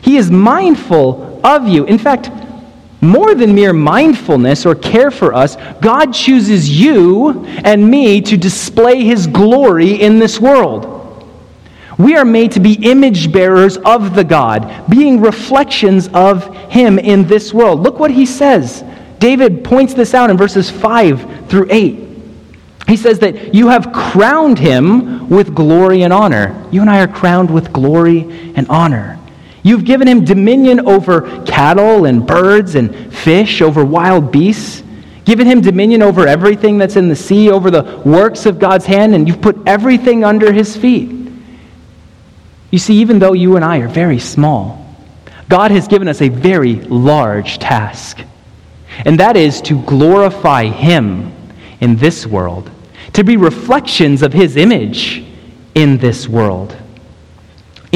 He 0.00 0.16
is 0.16 0.30
mindful 0.30 1.40
of 1.44 1.66
you. 1.66 1.84
In 1.84 1.98
fact, 1.98 2.30
more 3.06 3.34
than 3.34 3.54
mere 3.54 3.72
mindfulness 3.72 4.66
or 4.66 4.74
care 4.74 5.10
for 5.10 5.34
us, 5.34 5.56
God 5.80 6.12
chooses 6.12 6.68
you 6.68 7.44
and 7.64 7.88
me 7.88 8.20
to 8.22 8.36
display 8.36 9.04
His 9.04 9.26
glory 9.26 10.00
in 10.00 10.18
this 10.18 10.40
world. 10.40 10.92
We 11.98 12.16
are 12.16 12.24
made 12.24 12.52
to 12.52 12.60
be 12.60 12.74
image 12.90 13.32
bearers 13.32 13.78
of 13.78 14.14
the 14.14 14.24
God, 14.24 14.90
being 14.90 15.20
reflections 15.20 16.08
of 16.08 16.54
Him 16.70 16.98
in 16.98 17.26
this 17.26 17.54
world. 17.54 17.80
Look 17.80 17.98
what 17.98 18.10
he 18.10 18.26
says. 18.26 18.84
David 19.18 19.64
points 19.64 19.94
this 19.94 20.12
out 20.12 20.28
in 20.28 20.36
verses 20.36 20.70
5 20.70 21.48
through 21.48 21.68
8. 21.70 22.06
He 22.86 22.96
says 22.96 23.18
that 23.20 23.54
you 23.54 23.68
have 23.68 23.92
crowned 23.92 24.58
him 24.58 25.28
with 25.28 25.54
glory 25.54 26.02
and 26.02 26.12
honor. 26.12 26.68
You 26.70 26.82
and 26.82 26.90
I 26.90 27.00
are 27.00 27.08
crowned 27.08 27.50
with 27.50 27.72
glory 27.72 28.52
and 28.54 28.68
honor. 28.68 29.18
You've 29.66 29.84
given 29.84 30.06
him 30.06 30.24
dominion 30.24 30.86
over 30.86 31.42
cattle 31.44 32.04
and 32.04 32.24
birds 32.24 32.76
and 32.76 33.12
fish, 33.12 33.60
over 33.60 33.84
wild 33.84 34.30
beasts, 34.30 34.84
given 35.24 35.44
him 35.44 35.60
dominion 35.60 36.02
over 36.02 36.24
everything 36.24 36.78
that's 36.78 36.94
in 36.94 37.08
the 37.08 37.16
sea, 37.16 37.50
over 37.50 37.68
the 37.68 38.00
works 38.04 38.46
of 38.46 38.60
God's 38.60 38.86
hand, 38.86 39.12
and 39.12 39.26
you've 39.26 39.40
put 39.40 39.60
everything 39.66 40.22
under 40.22 40.52
his 40.52 40.76
feet. 40.76 41.10
You 42.70 42.78
see, 42.78 42.94
even 43.00 43.18
though 43.18 43.32
you 43.32 43.56
and 43.56 43.64
I 43.64 43.78
are 43.78 43.88
very 43.88 44.20
small, 44.20 44.86
God 45.48 45.72
has 45.72 45.88
given 45.88 46.06
us 46.06 46.22
a 46.22 46.28
very 46.28 46.76
large 46.76 47.58
task, 47.58 48.20
and 49.04 49.18
that 49.18 49.36
is 49.36 49.60
to 49.62 49.82
glorify 49.82 50.66
him 50.66 51.32
in 51.80 51.96
this 51.96 52.24
world, 52.24 52.70
to 53.14 53.24
be 53.24 53.36
reflections 53.36 54.22
of 54.22 54.32
his 54.32 54.56
image 54.56 55.24
in 55.74 55.98
this 55.98 56.28
world. 56.28 56.76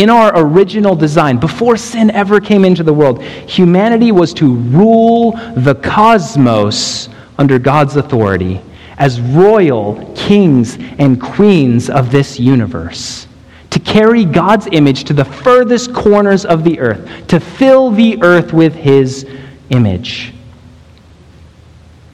In 0.01 0.09
our 0.09 0.33
original 0.35 0.97
design, 0.97 1.37
before 1.37 1.77
sin 1.77 2.11
ever 2.13 2.41
came 2.41 2.65
into 2.65 2.83
the 2.83 2.91
world, 2.91 3.23
humanity 3.23 4.13
was 4.13 4.33
to 4.33 4.55
rule 4.55 5.33
the 5.57 5.75
cosmos 5.75 7.11
under 7.37 7.59
God's 7.59 7.97
authority 7.97 8.63
as 8.97 9.21
royal 9.21 10.11
kings 10.17 10.79
and 10.99 11.21
queens 11.21 11.91
of 11.91 12.11
this 12.11 12.41
universe. 12.41 13.27
To 13.69 13.79
carry 13.79 14.25
God's 14.25 14.69
image 14.73 15.05
to 15.05 15.13
the 15.13 15.27
furthest 15.27 15.93
corners 15.93 16.47
of 16.47 16.65
the 16.65 16.81
earth, 16.81 17.27
to 17.27 17.39
fill 17.39 17.91
the 17.91 18.23
earth 18.23 18.55
with 18.55 18.75
his 18.75 19.27
image. 19.69 20.33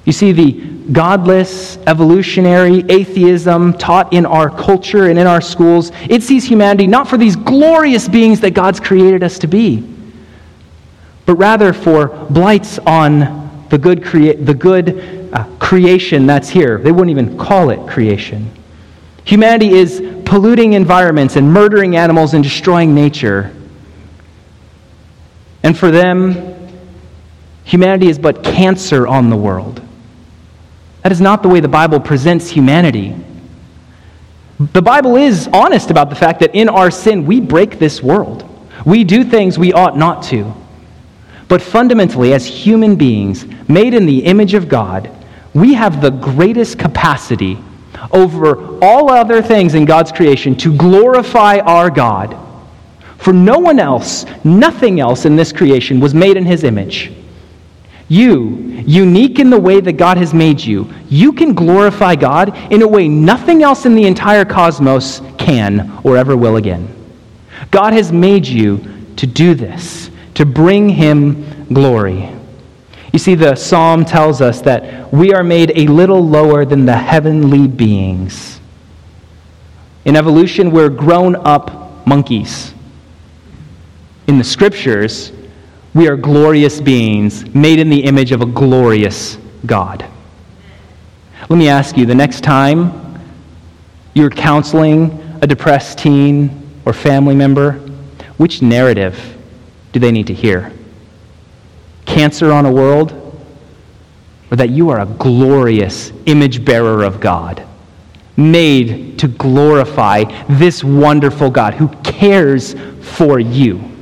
You 0.07 0.13
see, 0.13 0.31
the 0.31 0.53
godless, 0.93 1.79
evolutionary 1.79 2.85
atheism 2.89 3.77
taught 3.77 4.13
in 4.13 4.25
our 4.25 4.49
culture 4.49 5.09
and 5.09 5.19
in 5.19 5.27
our 5.27 5.41
schools, 5.41 5.91
it 6.09 6.23
sees 6.23 6.45
humanity 6.45 6.87
not 6.87 7.09
for 7.09 7.19
these 7.19 7.35
glorious 7.35 8.09
beings 8.09 8.39
that 8.41 8.53
God's 8.53 8.79
created 8.79 9.25
us 9.25 9.37
to 9.41 9.49
be, 9.49 9.85
but 11.27 11.35
rather 11.35 11.73
for 11.73 12.07
blights 12.31 12.79
on 12.79 13.67
the 13.69 13.77
good, 13.77 14.05
crea- 14.05 14.37
the 14.37 14.55
good 14.55 15.29
uh, 15.33 15.45
creation 15.59 16.25
that's 16.25 16.49
here. 16.49 16.79
They 16.79 16.93
wouldn't 16.93 17.11
even 17.11 17.37
call 17.37 17.71
it 17.71 17.85
creation. 17.89 18.49
Humanity 19.25 19.73
is 19.73 20.01
polluting 20.25 20.75
environments 20.75 21.35
and 21.35 21.53
murdering 21.53 21.97
animals 21.97 22.33
and 22.33 22.45
destroying 22.45 22.95
nature. 22.95 23.53
And 25.65 25.77
for 25.77 25.91
them, 25.91 26.55
humanity 27.65 28.09
is 28.09 28.21
but 28.21 28.45
cancer 28.45 29.09
on 29.09 29.31
the 29.31 29.37
world. 29.37 29.83
That 31.07 31.13
is 31.13 31.21
not 31.21 31.41
the 31.45 31.49
way 31.49 31.61
the 31.61 31.69
Bible 31.69 32.01
presents 32.01 32.49
humanity. 32.49 33.15
The 34.59 34.83
Bible 34.83 35.15
is 35.15 35.49
honest 35.53 35.93
about 35.93 36.11
the 36.11 36.17
fact 36.17 36.41
that 36.41 36.53
in 36.53 36.69
our 36.69 36.91
sin, 36.91 37.25
we 37.25 37.41
break 37.41 37.79
this 37.79 38.03
world. 38.03 38.45
We 38.85 39.05
do 39.05 39.23
things 39.23 39.57
we 39.57 39.73
ought 39.73 39.97
not 39.97 40.25
to. 40.25 40.53
But 41.47 41.63
fundamentally, 41.63 42.35
as 42.35 42.45
human 42.45 42.97
beings 42.97 43.47
made 43.69 43.95
in 43.95 44.05
the 44.05 44.25
image 44.25 44.55
of 44.55 44.69
God, 44.69 45.09
we 45.55 45.75
have 45.75 46.01
the 46.01 46.11
greatest 46.11 46.77
capacity 46.77 47.57
over 48.11 48.77
all 48.83 49.09
other 49.09 49.41
things 49.41 49.77
in 49.77 49.85
God's 49.85 50.11
creation 50.11 50.57
to 50.57 50.77
glorify 50.77 51.59
our 51.59 51.89
God. 51.89 52.37
For 53.19 53.33
no 53.33 53.61
one 53.61 53.79
else, 53.79 54.27
nothing 54.43 54.99
else 54.99 55.25
in 55.25 55.37
this 55.37 55.53
creation 55.53 56.01
was 56.01 56.15
made 56.15 56.37
in 56.37 56.45
his 56.45 56.65
image. 56.65 57.13
You, 58.09 58.83
unique 58.87 59.41
in 59.41 59.51
the 59.51 59.59
way 59.59 59.81
that 59.81 59.95
God 59.95 60.17
has 60.17 60.33
made 60.33 60.61
you, 60.61 60.89
you 61.09 61.33
can 61.33 61.55
glorify 61.55 62.15
God 62.15 62.57
in 62.73 62.83
a 62.83 62.89
way 62.89 63.09
nothing 63.09 63.63
else 63.63 63.85
in 63.85 63.97
the 63.97 64.07
entire 64.07 64.45
cosmos 64.45 65.21
can 65.39 66.01
or 66.05 66.17
ever 66.17 66.37
will 66.37 66.57
again. 66.57 66.89
God 67.71 67.93
has 67.95 68.13
made 68.13 68.47
you 68.47 68.79
to 69.17 69.27
do 69.27 69.55
this, 69.55 70.11
to 70.35 70.47
bring 70.47 70.89
Him 70.89 71.67
glory. 71.73 72.31
You 73.13 73.19
see, 73.19 73.35
the 73.35 73.57
psalm 73.57 74.05
tells 74.05 74.41
us 74.41 74.61
that 74.63 75.13
we 75.13 75.33
are 75.33 75.43
made 75.43 75.73
a 75.75 75.87
little 75.87 76.25
lower 76.25 76.65
than 76.65 76.85
the 76.85 76.97
heavenly 76.97 77.67
beings. 77.67 78.61
In 80.05 80.15
evolution, 80.15 80.71
we're 80.71 80.91
grown 80.91 81.35
up 81.35 82.07
monkeys. 82.07 82.73
In 84.29 84.39
the 84.39 84.45
scriptures, 84.45 85.33
we 85.97 86.09
are 86.09 86.17
glorious 86.17 86.79
beings 86.79 87.55
made 87.55 87.79
in 87.79 87.89
the 87.89 88.05
image 88.05 88.31
of 88.31 88.43
a 88.43 88.47
glorious 88.47 89.39
God. 89.65 90.05
Let 91.49 91.57
me 91.57 91.71
ask 91.71 91.97
you 91.97 92.05
the 92.05 92.15
next 92.15 92.43
time 92.43 93.19
you're 94.13 94.29
counseling 94.29 95.39
a 95.41 95.47
depressed 95.47 95.97
teen 95.97 96.71
or 96.85 96.93
family 96.93 97.35
member, 97.35 97.73
which 98.37 98.61
narrative 98.61 99.39
do 99.93 99.99
they 99.99 100.13
need 100.13 100.27
to 100.27 100.35
hear? 100.35 100.71
Cancer 102.05 102.53
on 102.53 102.67
a 102.67 102.71
world? 102.71 103.15
Or 104.51 104.57
that 104.59 104.69
you 104.69 104.91
are 104.91 105.01
a 105.01 105.07
glorious 105.07 106.13
image 106.27 106.63
bearer 106.63 107.05
of 107.05 107.21
God, 107.21 107.67
made 108.37 109.19
to 109.19 109.29
glorify 109.29 110.25
this 110.47 110.85
wonderful 110.85 111.49
God 111.49 111.73
who 111.73 111.89
cares 112.03 112.75
for 113.01 113.41
you? 113.41 113.96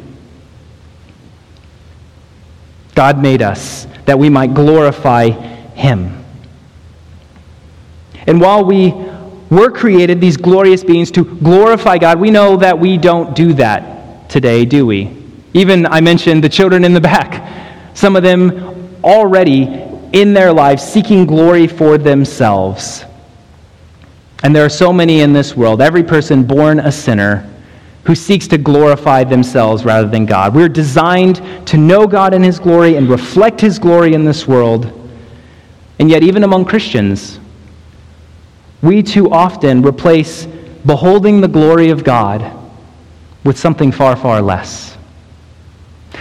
God 2.94 3.20
made 3.20 3.42
us 3.42 3.87
that 4.07 4.18
we 4.18 4.28
might 4.28 4.54
glorify 4.54 5.30
Him. 5.30 6.24
And 8.26 8.40
while 8.40 8.64
we 8.64 8.92
were 9.50 9.70
created, 9.70 10.20
these 10.20 10.37
glorious 10.37 10.83
beings, 10.83 11.11
to 11.12 11.24
glorify 11.24 11.98
God, 11.98 12.18
we 12.20 12.30
know 12.30 12.57
that 12.57 12.78
we 12.78 12.96
don't 12.96 13.35
do 13.37 13.52
that 13.54 14.28
today, 14.30 14.64
do 14.64 14.87
we? 14.87 15.16
Even 15.52 15.87
I 15.87 16.00
mentioned 16.00 16.42
the 16.42 16.48
children 16.48 16.85
in 16.85 16.94
the 16.94 17.00
back. 17.00 17.50
Some 17.94 18.16
of 18.16 18.22
them 18.22 18.98
already 19.04 19.64
in 20.12 20.33
their 20.33 20.52
lives 20.52 20.83
seeking 20.83 21.26
glory 21.26 21.66
for 21.66 21.98
themselves. 21.98 23.04
And 24.42 24.54
there 24.54 24.64
are 24.64 24.70
so 24.70 24.92
many 24.92 25.20
in 25.20 25.33
this 25.33 25.57
world, 25.57 25.80
every 25.80 26.02
person 26.02 26.44
born 26.44 26.80
a 26.80 26.92
sinner 26.92 27.50
who 28.05 28.14
seeks 28.14 28.47
to 28.49 28.59
glorify 28.59 29.25
themselves 29.25 29.85
rather 29.85 30.09
than 30.09 30.27
God. 30.27 30.55
We're 30.55 30.69
designed 30.69 31.43
to 31.67 31.77
know 31.77 32.07
God 32.07 32.35
in 32.35 32.43
His 32.43 32.59
glory 32.59 32.97
and 32.97 33.09
reflect 33.09 33.61
His 33.61 33.79
glory 33.79 34.14
in 34.14 34.25
this 34.25 34.47
world. 34.47 34.93
And 35.99 36.11
yet, 36.11 36.23
even 36.23 36.45
among 36.45 36.67
Christians, 36.67 37.40
we 38.83 39.03
too 39.03 39.31
often 39.31 39.83
replace 39.83 40.47
beholding 40.85 41.40
the 41.40 41.49
glory 41.49 41.88
of 41.88 42.05
God 42.05 42.53
with 43.43 43.59
something 43.59 43.90
far, 43.90 44.17
far 44.17 44.43
less. 44.43 44.97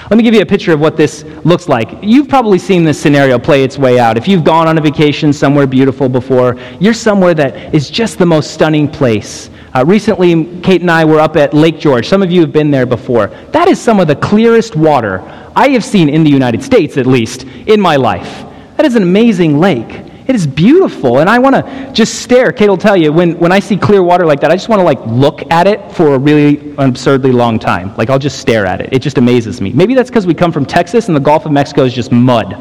Let 0.09 0.17
me 0.17 0.23
give 0.23 0.33
you 0.33 0.41
a 0.41 0.45
picture 0.45 0.73
of 0.73 0.79
what 0.79 0.97
this 0.97 1.23
looks 1.43 1.69
like. 1.69 1.89
You've 2.01 2.27
probably 2.27 2.59
seen 2.59 2.83
this 2.83 2.99
scenario 2.99 3.37
play 3.37 3.63
its 3.63 3.77
way 3.77 3.99
out. 3.99 4.17
If 4.17 4.27
you've 4.27 4.43
gone 4.43 4.67
on 4.67 4.77
a 4.77 4.81
vacation 4.81 5.31
somewhere 5.31 5.67
beautiful 5.67 6.09
before, 6.09 6.57
you're 6.79 6.93
somewhere 6.93 7.33
that 7.35 7.73
is 7.73 7.89
just 7.89 8.17
the 8.17 8.25
most 8.25 8.53
stunning 8.53 8.87
place. 8.87 9.49
Uh, 9.73 9.83
recently, 9.87 10.59
Kate 10.61 10.81
and 10.81 10.91
I 10.91 11.03
were 11.03 11.19
up 11.19 11.35
at 11.35 11.53
Lake 11.53 11.79
George. 11.79 12.07
Some 12.07 12.21
of 12.21 12.31
you 12.31 12.41
have 12.41 12.51
been 12.51 12.69
there 12.69 12.85
before. 12.85 13.27
That 13.51 13.67
is 13.67 13.81
some 13.81 13.99
of 13.99 14.07
the 14.07 14.15
clearest 14.15 14.75
water 14.75 15.21
I 15.55 15.69
have 15.69 15.83
seen 15.83 16.09
in 16.09 16.23
the 16.23 16.29
United 16.29 16.61
States, 16.61 16.95
at 16.97 17.07
least, 17.07 17.43
in 17.43 17.81
my 17.81 17.95
life. 17.95 18.45
That 18.77 18.85
is 18.85 18.95
an 18.95 19.01
amazing 19.01 19.59
lake. 19.59 19.91
It 20.27 20.35
is 20.35 20.45
beautiful, 20.45 21.19
and 21.19 21.29
I 21.29 21.39
want 21.39 21.55
to 21.55 21.91
just 21.91 22.21
stare. 22.21 22.51
Kate 22.51 22.69
will 22.69 22.77
tell 22.77 22.95
you, 22.95 23.11
when, 23.11 23.37
when 23.39 23.51
I 23.51 23.59
see 23.59 23.75
clear 23.75 24.03
water 24.03 24.25
like 24.25 24.39
that, 24.41 24.51
I 24.51 24.55
just 24.55 24.69
want 24.69 24.79
to 24.79 24.83
like 24.83 24.99
look 25.07 25.51
at 25.51 25.65
it 25.65 25.91
for 25.91 26.13
a 26.13 26.19
really 26.19 26.75
absurdly 26.77 27.31
long 27.31 27.57
time. 27.57 27.95
Like, 27.97 28.11
I'll 28.11 28.19
just 28.19 28.39
stare 28.39 28.67
at 28.67 28.79
it. 28.79 28.93
It 28.93 28.99
just 28.99 29.17
amazes 29.17 29.59
me. 29.59 29.73
Maybe 29.73 29.95
that's 29.95 30.09
because 30.09 30.27
we 30.27 30.35
come 30.35 30.51
from 30.51 30.65
Texas 30.65 31.07
and 31.07 31.15
the 31.15 31.19
Gulf 31.19 31.47
of 31.47 31.51
Mexico 31.51 31.83
is 31.83 31.93
just 31.93 32.11
mud. 32.11 32.51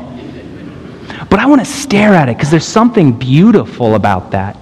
But 1.29 1.39
I 1.39 1.47
want 1.47 1.61
to 1.61 1.67
stare 1.67 2.15
at 2.15 2.31
it 2.31 2.37
because 2.37 2.51
there's 2.51 2.67
something 2.67 3.13
beautiful 3.13 3.95
about 3.97 4.31
that. 4.31 4.57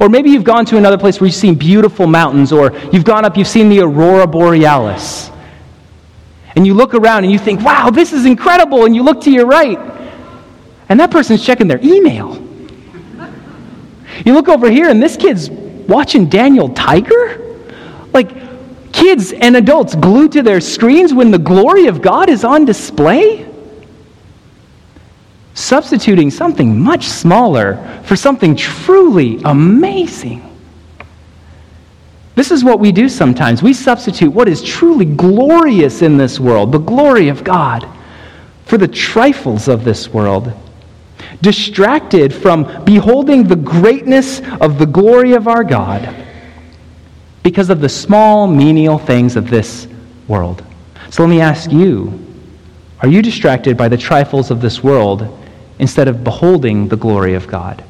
Or 0.00 0.08
maybe 0.08 0.30
you've 0.30 0.44
gone 0.44 0.64
to 0.66 0.76
another 0.76 0.98
place 0.98 1.20
where 1.20 1.26
you've 1.26 1.34
seen 1.34 1.54
beautiful 1.56 2.06
mountains, 2.06 2.52
or 2.52 2.72
you've 2.92 3.04
gone 3.04 3.24
up, 3.24 3.36
you've 3.36 3.48
seen 3.48 3.68
the 3.68 3.80
aurora 3.80 4.26
borealis. 4.26 5.30
And 6.54 6.66
you 6.66 6.74
look 6.74 6.94
around 6.94 7.24
and 7.24 7.32
you 7.32 7.38
think, 7.38 7.60
wow, 7.62 7.90
this 7.90 8.12
is 8.12 8.26
incredible. 8.26 8.84
And 8.84 8.94
you 8.94 9.02
look 9.02 9.20
to 9.22 9.30
your 9.30 9.46
right, 9.46 9.78
And 10.88 10.98
that 11.00 11.10
person's 11.10 11.44
checking 11.44 11.68
their 11.68 11.80
email. 11.82 12.42
You 14.24 14.32
look 14.34 14.48
over 14.48 14.70
here, 14.70 14.88
and 14.88 15.02
this 15.02 15.16
kid's 15.16 15.50
watching 15.50 16.28
Daniel 16.28 16.70
Tiger? 16.70 17.58
Like, 18.12 18.92
kids 18.92 19.32
and 19.32 19.56
adults 19.56 19.94
glued 19.94 20.32
to 20.32 20.42
their 20.42 20.60
screens 20.60 21.12
when 21.12 21.30
the 21.30 21.38
glory 21.38 21.86
of 21.86 22.00
God 22.00 22.30
is 22.30 22.42
on 22.44 22.64
display? 22.64 23.47
Substituting 25.58 26.30
something 26.30 26.78
much 26.78 27.08
smaller 27.08 28.00
for 28.04 28.14
something 28.14 28.54
truly 28.54 29.40
amazing. 29.44 30.40
This 32.36 32.52
is 32.52 32.62
what 32.62 32.78
we 32.78 32.92
do 32.92 33.08
sometimes. 33.08 33.60
We 33.60 33.72
substitute 33.72 34.32
what 34.32 34.48
is 34.48 34.62
truly 34.62 35.04
glorious 35.04 36.00
in 36.00 36.16
this 36.16 36.38
world, 36.38 36.70
the 36.70 36.78
glory 36.78 37.28
of 37.28 37.42
God, 37.42 37.88
for 38.66 38.78
the 38.78 38.86
trifles 38.86 39.66
of 39.66 39.82
this 39.82 40.08
world 40.10 40.52
distracted 41.42 42.32
from 42.32 42.84
beholding 42.84 43.42
the 43.42 43.56
greatness 43.56 44.40
of 44.60 44.78
the 44.78 44.86
glory 44.86 45.32
of 45.32 45.48
our 45.48 45.64
God 45.64 46.24
because 47.42 47.68
of 47.68 47.80
the 47.80 47.88
small, 47.88 48.46
menial 48.46 48.96
things 48.96 49.34
of 49.34 49.50
this 49.50 49.88
world. 50.28 50.64
So 51.10 51.24
let 51.24 51.28
me 51.28 51.40
ask 51.40 51.72
you 51.72 52.26
are 53.00 53.08
you 53.08 53.22
distracted 53.22 53.76
by 53.76 53.88
the 53.88 53.96
trifles 53.96 54.52
of 54.52 54.60
this 54.60 54.84
world 54.84 55.37
instead 55.78 56.08
of 56.08 56.24
beholding 56.24 56.88
the 56.88 56.96
glory 56.96 57.34
of 57.34 57.46
God? 57.46 57.84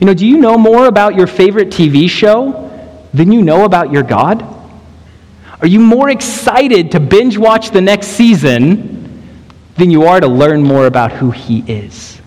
You 0.00 0.06
know, 0.06 0.14
do 0.14 0.26
you 0.26 0.38
know 0.38 0.58
more 0.58 0.86
about 0.86 1.14
your 1.14 1.26
favorite 1.26 1.68
TV 1.68 2.08
show 2.08 2.62
than 3.14 3.32
you 3.32 3.42
know 3.42 3.64
about 3.64 3.92
your 3.92 4.02
God? 4.02 4.44
Are 5.60 5.66
you 5.66 5.80
more 5.80 6.10
excited 6.10 6.92
to 6.92 7.00
binge 7.00 7.38
watch 7.38 7.70
the 7.70 7.80
next 7.80 8.08
season 8.08 9.22
than 9.76 9.90
you 9.90 10.04
are 10.04 10.20
to 10.20 10.26
learn 10.26 10.62
more 10.62 10.86
about 10.86 11.12
who 11.12 11.30
He 11.30 11.60
is? 11.60 12.20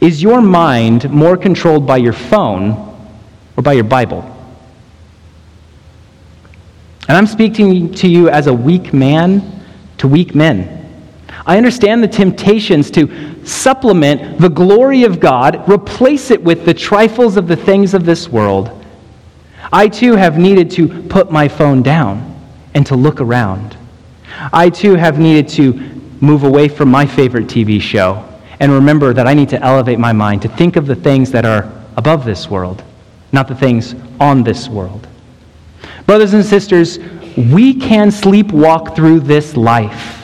Is 0.00 0.22
your 0.22 0.40
mind 0.40 1.10
more 1.10 1.36
controlled 1.36 1.86
by 1.86 1.98
your 1.98 2.12
phone 2.12 2.72
or 3.56 3.62
by 3.62 3.74
your 3.74 3.84
Bible? 3.84 4.28
And 7.08 7.16
I'm 7.16 7.26
speaking 7.26 7.92
to 7.94 8.08
you 8.08 8.28
as 8.28 8.46
a 8.46 8.54
weak 8.54 8.94
man 8.94 9.62
to 9.98 10.08
weak 10.08 10.34
men. 10.34 10.81
I 11.46 11.56
understand 11.56 12.02
the 12.02 12.08
temptations 12.08 12.90
to 12.92 13.44
supplement 13.44 14.38
the 14.38 14.48
glory 14.48 15.04
of 15.04 15.18
God, 15.18 15.68
replace 15.68 16.30
it 16.30 16.42
with 16.42 16.64
the 16.64 16.74
trifles 16.74 17.36
of 17.36 17.48
the 17.48 17.56
things 17.56 17.94
of 17.94 18.04
this 18.04 18.28
world. 18.28 18.84
I 19.72 19.88
too 19.88 20.14
have 20.14 20.38
needed 20.38 20.70
to 20.72 21.02
put 21.04 21.30
my 21.30 21.48
phone 21.48 21.82
down 21.82 22.28
and 22.74 22.86
to 22.86 22.94
look 22.94 23.20
around. 23.20 23.76
I 24.52 24.70
too 24.70 24.94
have 24.94 25.18
needed 25.18 25.48
to 25.50 25.72
move 26.20 26.44
away 26.44 26.68
from 26.68 26.90
my 26.90 27.06
favorite 27.06 27.46
TV 27.46 27.80
show 27.80 28.28
and 28.60 28.70
remember 28.70 29.12
that 29.12 29.26
I 29.26 29.34
need 29.34 29.48
to 29.48 29.60
elevate 29.60 29.98
my 29.98 30.12
mind 30.12 30.42
to 30.42 30.48
think 30.48 30.76
of 30.76 30.86
the 30.86 30.94
things 30.94 31.32
that 31.32 31.44
are 31.44 31.68
above 31.96 32.24
this 32.24 32.48
world, 32.48 32.84
not 33.32 33.48
the 33.48 33.56
things 33.56 33.96
on 34.20 34.44
this 34.44 34.68
world. 34.68 35.08
Brothers 36.06 36.34
and 36.34 36.44
sisters, 36.44 37.00
we 37.36 37.74
can 37.74 38.08
sleepwalk 38.08 38.94
through 38.94 39.20
this 39.20 39.56
life. 39.56 40.21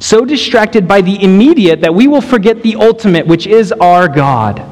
So 0.00 0.24
distracted 0.24 0.86
by 0.86 1.00
the 1.00 1.22
immediate 1.22 1.80
that 1.80 1.94
we 1.94 2.06
will 2.06 2.20
forget 2.20 2.62
the 2.62 2.76
ultimate, 2.76 3.26
which 3.26 3.46
is 3.46 3.72
our 3.72 4.08
God, 4.08 4.62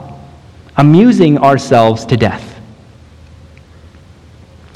amusing 0.77 1.39
ourselves 1.39 2.05
to 2.07 2.17
death. 2.17 2.61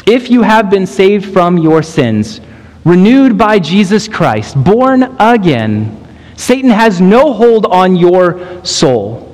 If 0.07 0.31
you 0.31 0.43
have 0.43 0.71
been 0.71 0.87
saved 0.87 1.33
from 1.33 1.57
your 1.57 1.83
sins, 1.83 2.41
renewed 2.85 3.39
by 3.39 3.61
Jesus 3.61 4.09
Christ, 4.09 4.63
born 4.63 5.03
again, 5.21 5.97
Satan 6.37 6.71
has 6.71 7.01
no 7.01 7.33
hold 7.33 7.67
on 7.67 7.95
your 7.95 8.65
soul. 8.65 9.27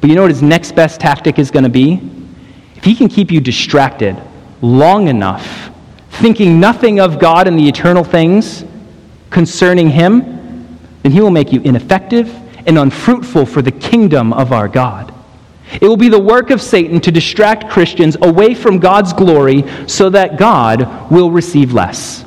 But 0.00 0.08
you 0.08 0.16
know 0.16 0.22
what 0.22 0.30
his 0.30 0.42
next 0.42 0.72
best 0.72 1.00
tactic 1.00 1.38
is 1.38 1.50
going 1.50 1.64
to 1.64 1.70
be? 1.70 2.00
If 2.76 2.84
he 2.84 2.94
can 2.94 3.08
keep 3.08 3.30
you 3.30 3.40
distracted 3.40 4.16
long 4.62 5.08
enough, 5.08 5.70
thinking 6.10 6.60
nothing 6.60 7.00
of 7.00 7.18
God 7.18 7.48
and 7.48 7.58
the 7.58 7.68
eternal 7.68 8.04
things 8.04 8.64
concerning 9.30 9.88
him, 9.88 10.39
then 11.02 11.12
he 11.12 11.20
will 11.20 11.30
make 11.30 11.52
you 11.52 11.60
ineffective 11.62 12.34
and 12.66 12.78
unfruitful 12.78 13.46
for 13.46 13.62
the 13.62 13.72
kingdom 13.72 14.32
of 14.32 14.52
our 14.52 14.68
God. 14.68 15.14
It 15.80 15.86
will 15.86 15.96
be 15.96 16.08
the 16.08 16.20
work 16.20 16.50
of 16.50 16.60
Satan 16.60 17.00
to 17.02 17.12
distract 17.12 17.70
Christians 17.70 18.16
away 18.20 18.54
from 18.54 18.78
God's 18.78 19.12
glory 19.12 19.64
so 19.86 20.10
that 20.10 20.36
God 20.36 21.10
will 21.10 21.30
receive 21.30 21.72
less. 21.72 22.24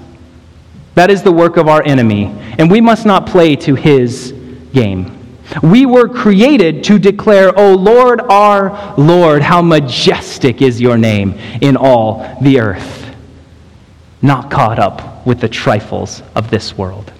That 0.95 1.09
is 1.09 1.23
the 1.23 1.31
work 1.31 1.57
of 1.57 1.67
our 1.67 1.83
enemy, 1.83 2.25
and 2.57 2.69
we 2.69 2.79
must 2.79 3.05
not 3.05 3.27
play 3.27 3.55
to 3.57 3.75
his 3.75 4.31
game. 4.73 5.19
We 5.62 5.86
were 5.86 6.07
created 6.07 6.83
to 6.86 6.97
declare, 6.97 7.57
O 7.57 7.73
Lord, 7.73 8.21
our 8.21 8.95
Lord, 8.95 9.41
how 9.41 9.62
majestic 9.62 10.62
is 10.62 10.79
your 10.79 10.97
name 10.97 11.33
in 11.62 11.75
all 11.75 12.38
the 12.41 12.59
earth. 12.59 13.13
Not 14.21 14.49
caught 14.49 14.79
up 14.79 15.25
with 15.27 15.41
the 15.41 15.49
trifles 15.49 16.23
of 16.36 16.49
this 16.49 16.77
world. 16.77 17.12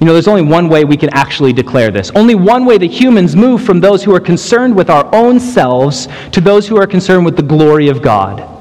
You 0.00 0.06
know, 0.06 0.12
there's 0.12 0.28
only 0.28 0.42
one 0.42 0.68
way 0.68 0.84
we 0.84 0.96
can 0.96 1.10
actually 1.14 1.52
declare 1.52 1.90
this. 1.90 2.10
Only 2.10 2.34
one 2.34 2.64
way 2.64 2.78
that 2.78 2.86
humans 2.86 3.34
move 3.34 3.62
from 3.62 3.80
those 3.80 4.04
who 4.04 4.14
are 4.14 4.20
concerned 4.20 4.76
with 4.76 4.90
our 4.90 5.08
own 5.14 5.40
selves 5.40 6.08
to 6.32 6.40
those 6.40 6.68
who 6.68 6.76
are 6.76 6.86
concerned 6.86 7.24
with 7.24 7.36
the 7.36 7.42
glory 7.42 7.88
of 7.88 8.02
God 8.02 8.56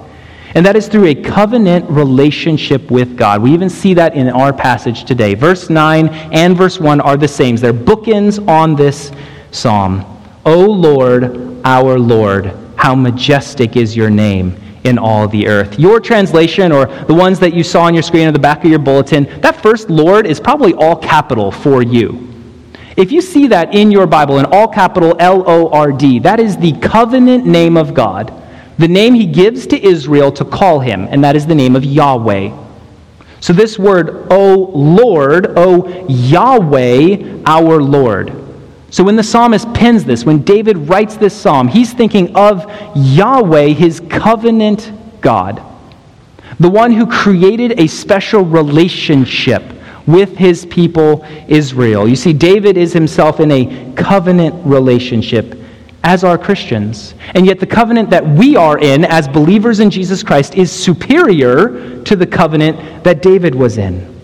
and 0.55 0.65
that 0.65 0.77
is 0.77 0.87
through 0.87 1.07
a 1.07 1.15
covenant 1.15 1.87
relationship 1.89 2.89
with 2.89 3.17
God. 3.17 3.41
We 3.41 3.51
even 3.51 3.69
see 3.69 3.93
that 3.95 4.15
in 4.15 4.29
our 4.29 4.53
passage 4.53 5.03
today. 5.03 5.35
Verse 5.35 5.69
9 5.69 6.07
and 6.07 6.55
verse 6.55 6.79
1 6.79 7.01
are 7.01 7.17
the 7.17 7.27
same. 7.27 7.57
They're 7.57 7.73
bookends 7.73 8.45
on 8.47 8.73
this 8.73 9.11
psalm. 9.51 10.05
O 10.45 10.57
Lord, 10.57 11.61
our 11.65 11.99
Lord, 11.99 12.57
how 12.77 12.95
majestic 12.95 13.75
is 13.75 13.97
your 13.97 14.09
name 14.09 14.55
in 14.85 14.97
all 14.97 15.27
the 15.27 15.47
earth. 15.47 15.79
Your 15.79 15.99
translation, 15.99 16.71
or 16.71 16.85
the 16.85 17.13
ones 17.13 17.39
that 17.39 17.53
you 17.53 17.63
saw 17.63 17.83
on 17.83 17.93
your 17.93 18.03
screen 18.03 18.27
or 18.27 18.31
the 18.31 18.39
back 18.39 18.63
of 18.63 18.69
your 18.69 18.79
bulletin, 18.79 19.25
that 19.41 19.61
first 19.61 19.89
Lord 19.89 20.25
is 20.25 20.39
probably 20.39 20.73
all 20.73 20.95
capital 20.95 21.51
for 21.51 21.81
you. 21.81 22.31
If 22.97 23.11
you 23.11 23.21
see 23.21 23.47
that 23.47 23.75
in 23.75 23.91
your 23.91 24.07
Bible 24.07 24.39
in 24.39 24.45
all 24.45 24.67
capital 24.67 25.15
L 25.19 25.43
O 25.47 25.69
R 25.69 25.91
D, 25.91 26.19
that 26.19 26.39
is 26.39 26.57
the 26.57 26.71
covenant 26.79 27.45
name 27.45 27.77
of 27.77 27.93
God 27.93 28.41
the 28.77 28.87
name 28.87 29.13
he 29.13 29.25
gives 29.25 29.67
to 29.67 29.81
Israel 29.81 30.31
to 30.33 30.45
call 30.45 30.79
him, 30.79 31.07
and 31.09 31.23
that 31.23 31.35
is 31.35 31.45
the 31.45 31.55
name 31.55 31.75
of 31.75 31.85
Yahweh. 31.85 32.51
So, 33.39 33.53
this 33.53 33.77
word, 33.77 34.27
O 34.31 34.71
Lord, 34.73 35.53
O 35.55 36.07
Yahweh, 36.07 37.43
our 37.45 37.81
Lord. 37.81 38.44
So, 38.95 39.03
when 39.03 39.17
the 39.17 39.23
psalmist 39.23 39.73
pens 39.73 40.05
this, 40.05 40.23
when 40.23 40.43
David 40.43 40.77
writes 40.77 41.17
this 41.17 41.35
psalm, 41.35 41.67
he's 41.67 41.91
thinking 41.91 42.33
of 42.33 42.63
Yahweh, 42.95 43.73
his 43.73 43.99
covenant 43.99 44.89
God, 45.19 45.61
the 46.61 46.69
one 46.69 46.93
who 46.93 47.05
created 47.05 47.77
a 47.77 47.87
special 47.87 48.45
relationship 48.45 49.61
with 50.07 50.37
his 50.37 50.65
people 50.67 51.25
Israel. 51.49 52.07
You 52.07 52.15
see, 52.15 52.31
David 52.31 52.77
is 52.77 52.93
himself 52.93 53.41
in 53.41 53.51
a 53.51 53.93
covenant 53.95 54.65
relationship 54.65 55.59
as 56.05 56.23
are 56.23 56.37
Christians. 56.37 57.15
And 57.33 57.45
yet, 57.45 57.59
the 57.59 57.67
covenant 57.67 58.09
that 58.11 58.25
we 58.25 58.55
are 58.55 58.79
in 58.79 59.03
as 59.03 59.27
believers 59.27 59.81
in 59.81 59.89
Jesus 59.89 60.23
Christ 60.23 60.55
is 60.55 60.71
superior 60.71 62.01
to 62.05 62.15
the 62.15 62.25
covenant 62.25 63.03
that 63.03 63.21
David 63.21 63.55
was 63.55 63.77
in. 63.77 64.14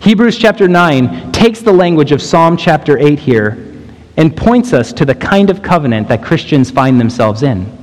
Hebrews 0.00 0.38
chapter 0.38 0.68
9 0.68 1.32
takes 1.32 1.60
the 1.60 1.72
language 1.72 2.12
of 2.12 2.22
Psalm 2.22 2.56
chapter 2.56 2.98
8 2.98 3.18
here 3.18 3.74
and 4.16 4.36
points 4.36 4.72
us 4.72 4.92
to 4.94 5.04
the 5.04 5.14
kind 5.14 5.50
of 5.50 5.62
covenant 5.62 6.08
that 6.08 6.22
Christians 6.22 6.70
find 6.70 7.00
themselves 7.00 7.42
in. 7.42 7.76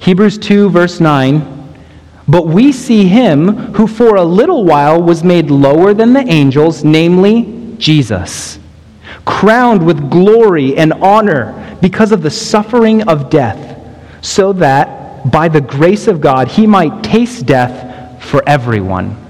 Hebrews 0.00 0.38
2, 0.38 0.70
verse 0.70 1.00
9 1.00 1.74
But 2.28 2.46
we 2.46 2.72
see 2.72 3.06
him 3.06 3.48
who 3.74 3.86
for 3.86 4.16
a 4.16 4.24
little 4.24 4.64
while 4.64 5.02
was 5.02 5.24
made 5.24 5.50
lower 5.50 5.94
than 5.94 6.12
the 6.12 6.26
angels, 6.28 6.84
namely 6.84 7.74
Jesus 7.78 8.58
crowned 9.26 9.84
with 9.84 10.10
glory 10.10 10.76
and 10.76 10.92
honor 10.94 11.76
because 11.82 12.12
of 12.12 12.22
the 12.22 12.30
suffering 12.30 13.02
of 13.08 13.28
death, 13.28 13.76
so 14.24 14.52
that 14.54 15.30
by 15.30 15.48
the 15.48 15.60
grace 15.60 16.06
of 16.06 16.20
God 16.20 16.48
he 16.48 16.66
might 16.66 17.02
taste 17.02 17.44
death 17.44 18.22
for 18.24 18.42
everyone. 18.48 19.25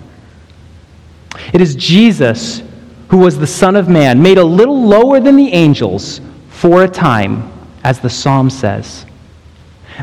It 1.52 1.60
is 1.60 1.74
Jesus 1.74 2.62
who 3.08 3.18
was 3.18 3.38
the 3.38 3.46
Son 3.46 3.76
of 3.76 3.88
Man, 3.88 4.20
made 4.20 4.38
a 4.38 4.44
little 4.44 4.82
lower 4.82 5.20
than 5.20 5.36
the 5.36 5.52
angels 5.52 6.20
for 6.48 6.82
a 6.84 6.88
time, 6.88 7.52
as 7.84 8.00
the 8.00 8.10
psalm 8.10 8.50
says, 8.50 9.06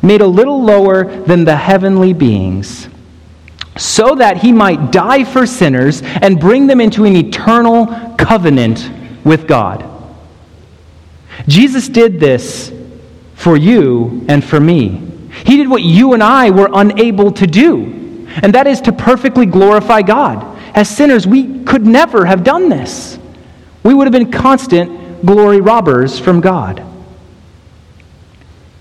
made 0.01 0.21
a 0.21 0.27
little 0.27 0.63
lower 0.63 1.03
than 1.23 1.43
the 1.43 1.55
heavenly 1.55 2.13
beings, 2.13 2.88
so 3.75 4.15
that 4.15 4.38
he 4.38 4.51
might 4.51 4.91
die 4.91 5.23
for 5.23 5.45
sinners 5.45 6.01
and 6.03 6.39
bring 6.39 6.67
them 6.67 6.79
into 6.79 7.05
an 7.05 7.15
eternal 7.15 7.88
covenant 8.17 8.89
with 9.25 9.47
God. 9.47 9.89
Jesus 11.47 11.89
did 11.89 12.19
this 12.19 12.71
for 13.36 13.57
you 13.57 14.25
and 14.29 14.43
for 14.43 14.59
me. 14.59 15.11
He 15.45 15.57
did 15.57 15.67
what 15.67 15.81
you 15.81 16.13
and 16.13 16.23
I 16.23 16.51
were 16.51 16.69
unable 16.71 17.31
to 17.31 17.47
do, 17.47 18.27
and 18.41 18.53
that 18.53 18.67
is 18.67 18.79
to 18.81 18.93
perfectly 18.93 19.45
glorify 19.45 20.03
God. 20.03 20.53
As 20.74 20.89
sinners, 20.89 21.28
we 21.28 21.63
could 21.63 21.86
never 21.86 22.26
have 22.26 22.43
done 22.43 22.69
this. 22.69 23.19
We 23.84 23.93
would 23.93 24.07
have 24.07 24.11
been 24.11 24.32
constant 24.32 25.26
glory 25.26 25.61
robbers 25.61 26.19
from 26.19 26.41
God. 26.41 26.84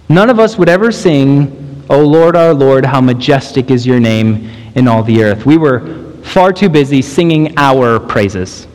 None 0.09 0.31
of 0.31 0.39
us 0.39 0.57
would 0.57 0.69
ever 0.69 0.93
sing, 0.93 1.85
O 1.89 2.01
Lord, 2.01 2.37
our 2.37 2.55
Lord, 2.55 2.85
how 2.85 3.01
majestic 3.01 3.71
is 3.71 3.87
your 3.87 4.01
name 4.01 4.51
in 4.75 4.89
all 4.89 5.03
the 5.03 5.23
earth. 5.23 5.45
We 5.47 5.57
were 5.57 6.13
far 6.23 6.53
too 6.53 6.69
busy 6.69 7.03
singing 7.03 7.55
our 7.57 7.99
praises. 7.99 8.67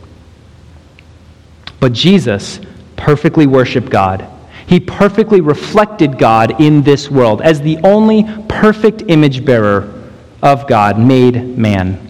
But 1.79 1.93
Jesus 1.93 2.59
perfectly 2.95 3.47
worshiped 3.47 3.89
God. 3.89 4.27
He 4.67 4.79
perfectly 4.79 5.41
reflected 5.41 6.17
God 6.17 6.59
in 6.59 6.81
this 6.81 7.09
world 7.09 7.41
as 7.41 7.61
the 7.61 7.77
only 7.83 8.25
perfect 8.49 9.03
image 9.07 9.45
bearer 9.45 10.11
of 10.41 10.67
God 10.67 10.99
made 10.99 11.57
man. 11.57 12.06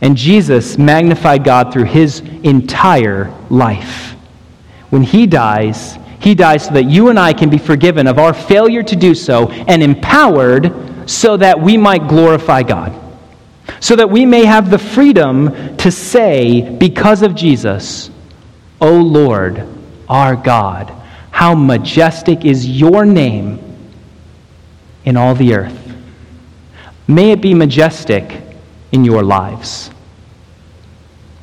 And 0.00 0.16
Jesus 0.16 0.78
magnified 0.78 1.44
God 1.44 1.72
through 1.72 1.84
his 1.84 2.20
entire 2.20 3.32
life. 3.50 4.14
When 4.90 5.02
he 5.02 5.26
dies, 5.26 5.98
he 6.20 6.34
dies 6.34 6.66
so 6.66 6.74
that 6.74 6.84
you 6.84 7.08
and 7.08 7.18
I 7.18 7.32
can 7.32 7.50
be 7.50 7.58
forgiven 7.58 8.06
of 8.06 8.18
our 8.18 8.32
failure 8.32 8.82
to 8.82 8.96
do 8.96 9.14
so 9.14 9.48
and 9.50 9.82
empowered 9.82 11.10
so 11.10 11.36
that 11.36 11.60
we 11.60 11.76
might 11.76 12.08
glorify 12.08 12.62
God. 12.62 12.94
So 13.80 13.96
that 13.96 14.08
we 14.08 14.24
may 14.24 14.44
have 14.44 14.70
the 14.70 14.78
freedom 14.78 15.76
to 15.78 15.90
say, 15.90 16.76
because 16.78 17.22
of 17.22 17.34
Jesus, 17.34 18.10
O 18.80 18.92
Lord, 18.92 19.66
our 20.08 20.36
God, 20.36 20.92
how 21.30 21.54
majestic 21.54 22.44
is 22.44 22.66
your 22.66 23.04
name 23.04 23.60
in 25.04 25.16
all 25.16 25.34
the 25.34 25.54
earth. 25.54 25.96
May 27.06 27.30
it 27.30 27.40
be 27.40 27.54
majestic 27.54 28.42
in 28.92 29.04
your 29.04 29.22
lives. 29.22 29.90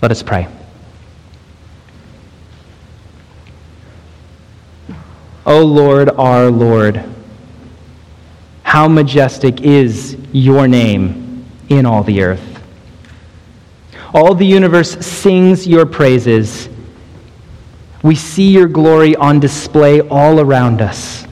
Let 0.02 0.12
us 0.12 0.24
pray. 0.24 0.48
O 5.46 5.64
Lord, 5.64 6.10
our 6.10 6.50
Lord, 6.50 7.04
how 8.64 8.88
majestic 8.88 9.62
is 9.62 10.18
your 10.32 10.68
name 10.68 11.46
in 11.70 11.86
all 11.86 12.04
the 12.04 12.22
earth. 12.24 12.64
All 14.14 14.34
the 14.34 14.46
universe 14.46 15.06
sings 15.06 15.68
your 15.68 15.86
praises. 15.86 16.70
We 18.02 18.16
see 18.16 18.50
your 18.50 18.68
glory 18.68 19.16
on 19.16 19.40
display 19.40 20.02
all 20.02 20.40
around 20.40 20.82
us. 20.82 21.25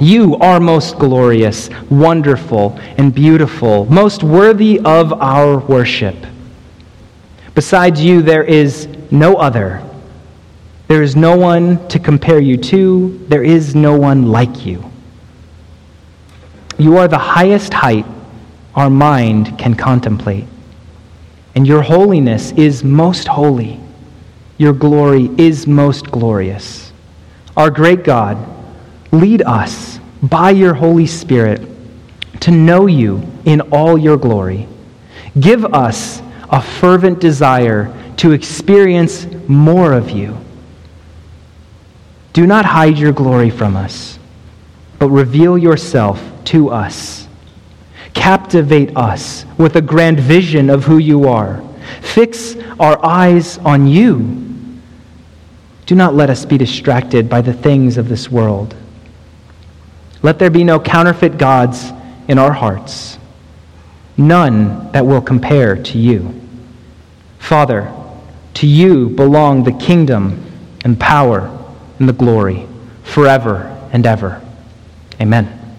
You 0.00 0.36
are 0.36 0.58
most 0.58 0.98
glorious, 0.98 1.68
wonderful, 1.90 2.78
and 2.96 3.14
beautiful, 3.14 3.84
most 3.84 4.22
worthy 4.22 4.80
of 4.80 5.12
our 5.12 5.58
worship. 5.58 6.16
Besides 7.54 8.02
you, 8.02 8.22
there 8.22 8.42
is 8.42 8.88
no 9.10 9.36
other. 9.36 9.86
There 10.88 11.02
is 11.02 11.16
no 11.16 11.36
one 11.36 11.86
to 11.88 11.98
compare 11.98 12.40
you 12.40 12.56
to. 12.56 13.24
There 13.28 13.44
is 13.44 13.74
no 13.74 13.94
one 13.94 14.28
like 14.32 14.64
you. 14.64 14.90
You 16.78 16.96
are 16.96 17.06
the 17.06 17.18
highest 17.18 17.74
height 17.74 18.06
our 18.74 18.88
mind 18.88 19.58
can 19.58 19.74
contemplate. 19.74 20.46
And 21.54 21.66
your 21.66 21.82
holiness 21.82 22.52
is 22.52 22.82
most 22.82 23.28
holy. 23.28 23.78
Your 24.56 24.72
glory 24.72 25.28
is 25.36 25.66
most 25.66 26.10
glorious. 26.10 26.90
Our 27.56 27.70
great 27.70 28.02
God, 28.02 28.38
lead 29.12 29.42
us 29.42 29.98
by 30.22 30.50
your 30.50 30.74
Holy 30.74 31.06
Spirit 31.06 31.66
to 32.40 32.50
know 32.50 32.86
you 32.86 33.22
in 33.44 33.60
all 33.72 33.98
your 33.98 34.16
glory. 34.16 34.66
Give 35.38 35.64
us 35.64 36.22
a 36.48 36.60
fervent 36.60 37.20
desire 37.20 37.94
to 38.18 38.32
experience 38.32 39.26
more 39.48 39.92
of 39.92 40.10
you. 40.10 40.36
Do 42.32 42.46
not 42.46 42.64
hide 42.64 42.98
your 42.98 43.12
glory 43.12 43.50
from 43.50 43.76
us, 43.76 44.18
but 44.98 45.08
reveal 45.08 45.58
yourself 45.58 46.22
to 46.46 46.70
us. 46.70 47.26
Captivate 48.14 48.96
us 48.96 49.44
with 49.58 49.76
a 49.76 49.80
grand 49.80 50.20
vision 50.20 50.70
of 50.70 50.84
who 50.84 50.98
you 50.98 51.28
are. 51.28 51.62
Fix 52.00 52.56
our 52.78 53.04
eyes 53.04 53.58
on 53.58 53.86
you. 53.86 54.18
Do 55.86 55.94
not 55.94 56.14
let 56.14 56.30
us 56.30 56.44
be 56.44 56.58
distracted 56.58 57.28
by 57.28 57.40
the 57.40 57.52
things 57.52 57.96
of 57.96 58.08
this 58.08 58.30
world. 58.30 58.74
Let 60.22 60.38
there 60.38 60.50
be 60.50 60.64
no 60.64 60.78
counterfeit 60.78 61.38
gods 61.38 61.92
in 62.28 62.38
our 62.38 62.52
hearts, 62.52 63.18
none 64.16 64.92
that 64.92 65.06
will 65.06 65.22
compare 65.22 65.76
to 65.82 65.98
you. 65.98 66.40
Father, 67.38 67.92
to 68.54 68.66
you 68.66 69.08
belong 69.08 69.64
the 69.64 69.72
kingdom 69.72 70.44
and 70.84 70.98
power 70.98 71.56
and 71.98 72.08
the 72.08 72.12
glory 72.12 72.66
forever 73.02 73.88
and 73.92 74.06
ever. 74.06 74.42
Amen. 75.20 75.59